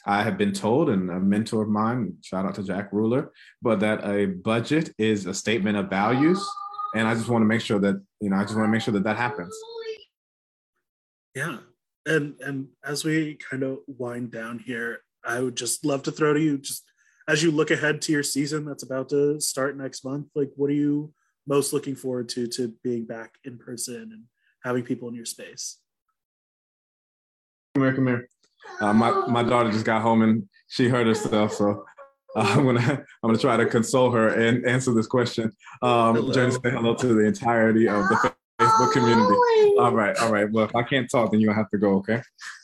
[0.06, 3.28] I have been told, and a mentor of mine, shout out to Jack Reuler,
[3.60, 6.42] but that a budget is a statement of values.
[6.94, 8.82] And I just want to make sure that, you know, I just want to make
[8.82, 9.54] sure that that happens.
[11.34, 11.58] Yeah.
[12.06, 16.32] And, and as we kind of wind down here, I would just love to throw
[16.32, 16.84] to you just
[17.28, 20.70] as you look ahead to your season that's about to start next month, like what
[20.70, 21.12] are you
[21.46, 24.22] most looking forward to to being back in person and
[24.62, 25.78] having people in your space?
[27.74, 28.28] Come here, come here.
[28.80, 31.84] Uh, my my daughter just got home and she hurt herself, so
[32.36, 35.52] uh, I'm gonna I'm gonna try to console her and answer this question.
[35.82, 39.34] Um, Jenny, say hello to the entirety of the Facebook community.
[39.78, 40.50] All right, all right.
[40.50, 41.94] Well, if I can't talk, then you have to go.
[41.96, 42.22] Okay.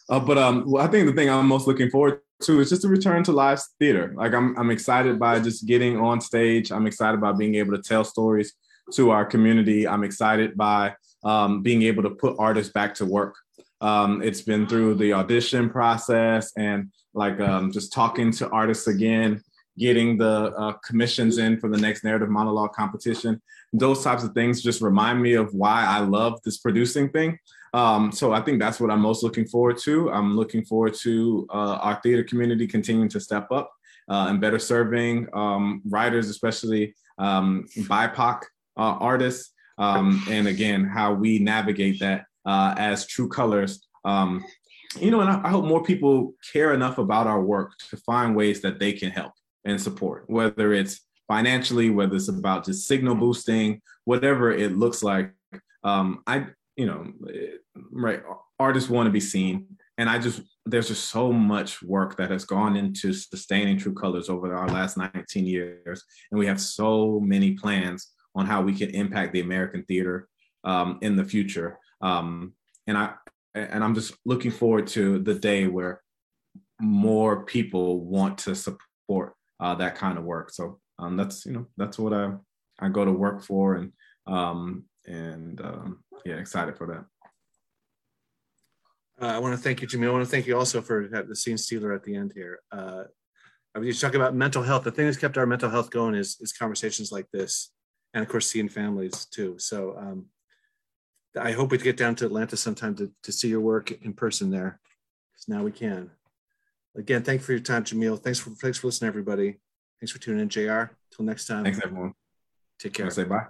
[0.09, 2.85] Uh, but um, well, I think the thing I'm most looking forward to is just
[2.85, 4.13] a return to live theater.
[4.17, 6.71] Like I'm I'm excited by just getting on stage.
[6.71, 8.53] I'm excited by being able to tell stories
[8.95, 9.87] to our community.
[9.87, 10.95] I'm excited by
[11.25, 13.35] um, being able to put artists back to work.
[13.83, 19.43] Um, it's been through the audition process and like um, just talking to artists again,
[19.77, 23.43] getting the uh, commissions in for the next narrative monologue competition.
[23.73, 27.39] Those types of things just remind me of why I love this producing thing.
[27.75, 30.11] Um, so I think that's what I'm most looking forward to.
[30.13, 33.73] I'm looking forward to uh, our theater community continuing to step up
[34.09, 38.43] uh, and better serving um, writers, especially um, BIPOC
[38.77, 39.53] uh, artists.
[39.79, 43.87] Um, and again, how we navigate that uh, as true colors.
[44.05, 44.45] Um,
[45.01, 48.37] you know, and I, I hope more people care enough about our work to find
[48.37, 49.33] ways that they can help
[49.65, 55.33] and support, whether it's financially, whether it's about just signal boosting, whatever it looks like.
[55.85, 57.13] Um, I, you know,
[57.91, 58.23] right,
[58.59, 59.67] artists want to be seen.
[59.99, 64.29] And I just, there's just so much work that has gone into sustaining True Colors
[64.29, 66.05] over our last 19 years.
[66.31, 70.29] And we have so many plans on how we can impact the American theater
[70.65, 71.79] um, in the future.
[72.03, 72.55] Um,
[72.87, 73.15] and I
[73.55, 76.03] and I'm just looking forward to the day where
[76.81, 80.51] more people want to support uh, that kind of work.
[80.51, 82.33] So um, that's you know that's what I
[82.81, 83.93] I go to work for, and
[84.27, 87.05] um, and um, yeah, excited for that.
[89.21, 90.09] Uh, I want to thank you, Jimmy.
[90.09, 92.61] I want to thank you also for the scene stealer at the end here.
[92.73, 93.05] Uh,
[93.75, 94.85] I mean, you talk about mental health.
[94.85, 97.71] The thing that's kept our mental health going is, is conversations like this,
[98.15, 99.57] and of course, seeing families too.
[99.59, 100.27] So um,
[101.41, 104.51] I hope we get down to Atlanta sometime to, to see your work in person
[104.51, 104.81] there,
[105.33, 106.11] because now we can.
[106.95, 108.23] Again, thank you for your time, Jamil.
[108.23, 109.57] Thanks for thanks for listening, everybody.
[110.01, 110.95] Thanks for tuning in, Jr.
[111.15, 111.65] Till next time.
[111.65, 112.13] Thanks, everyone.
[112.79, 113.11] Take care.
[113.11, 113.25] Say.
[113.25, 113.47] Bye.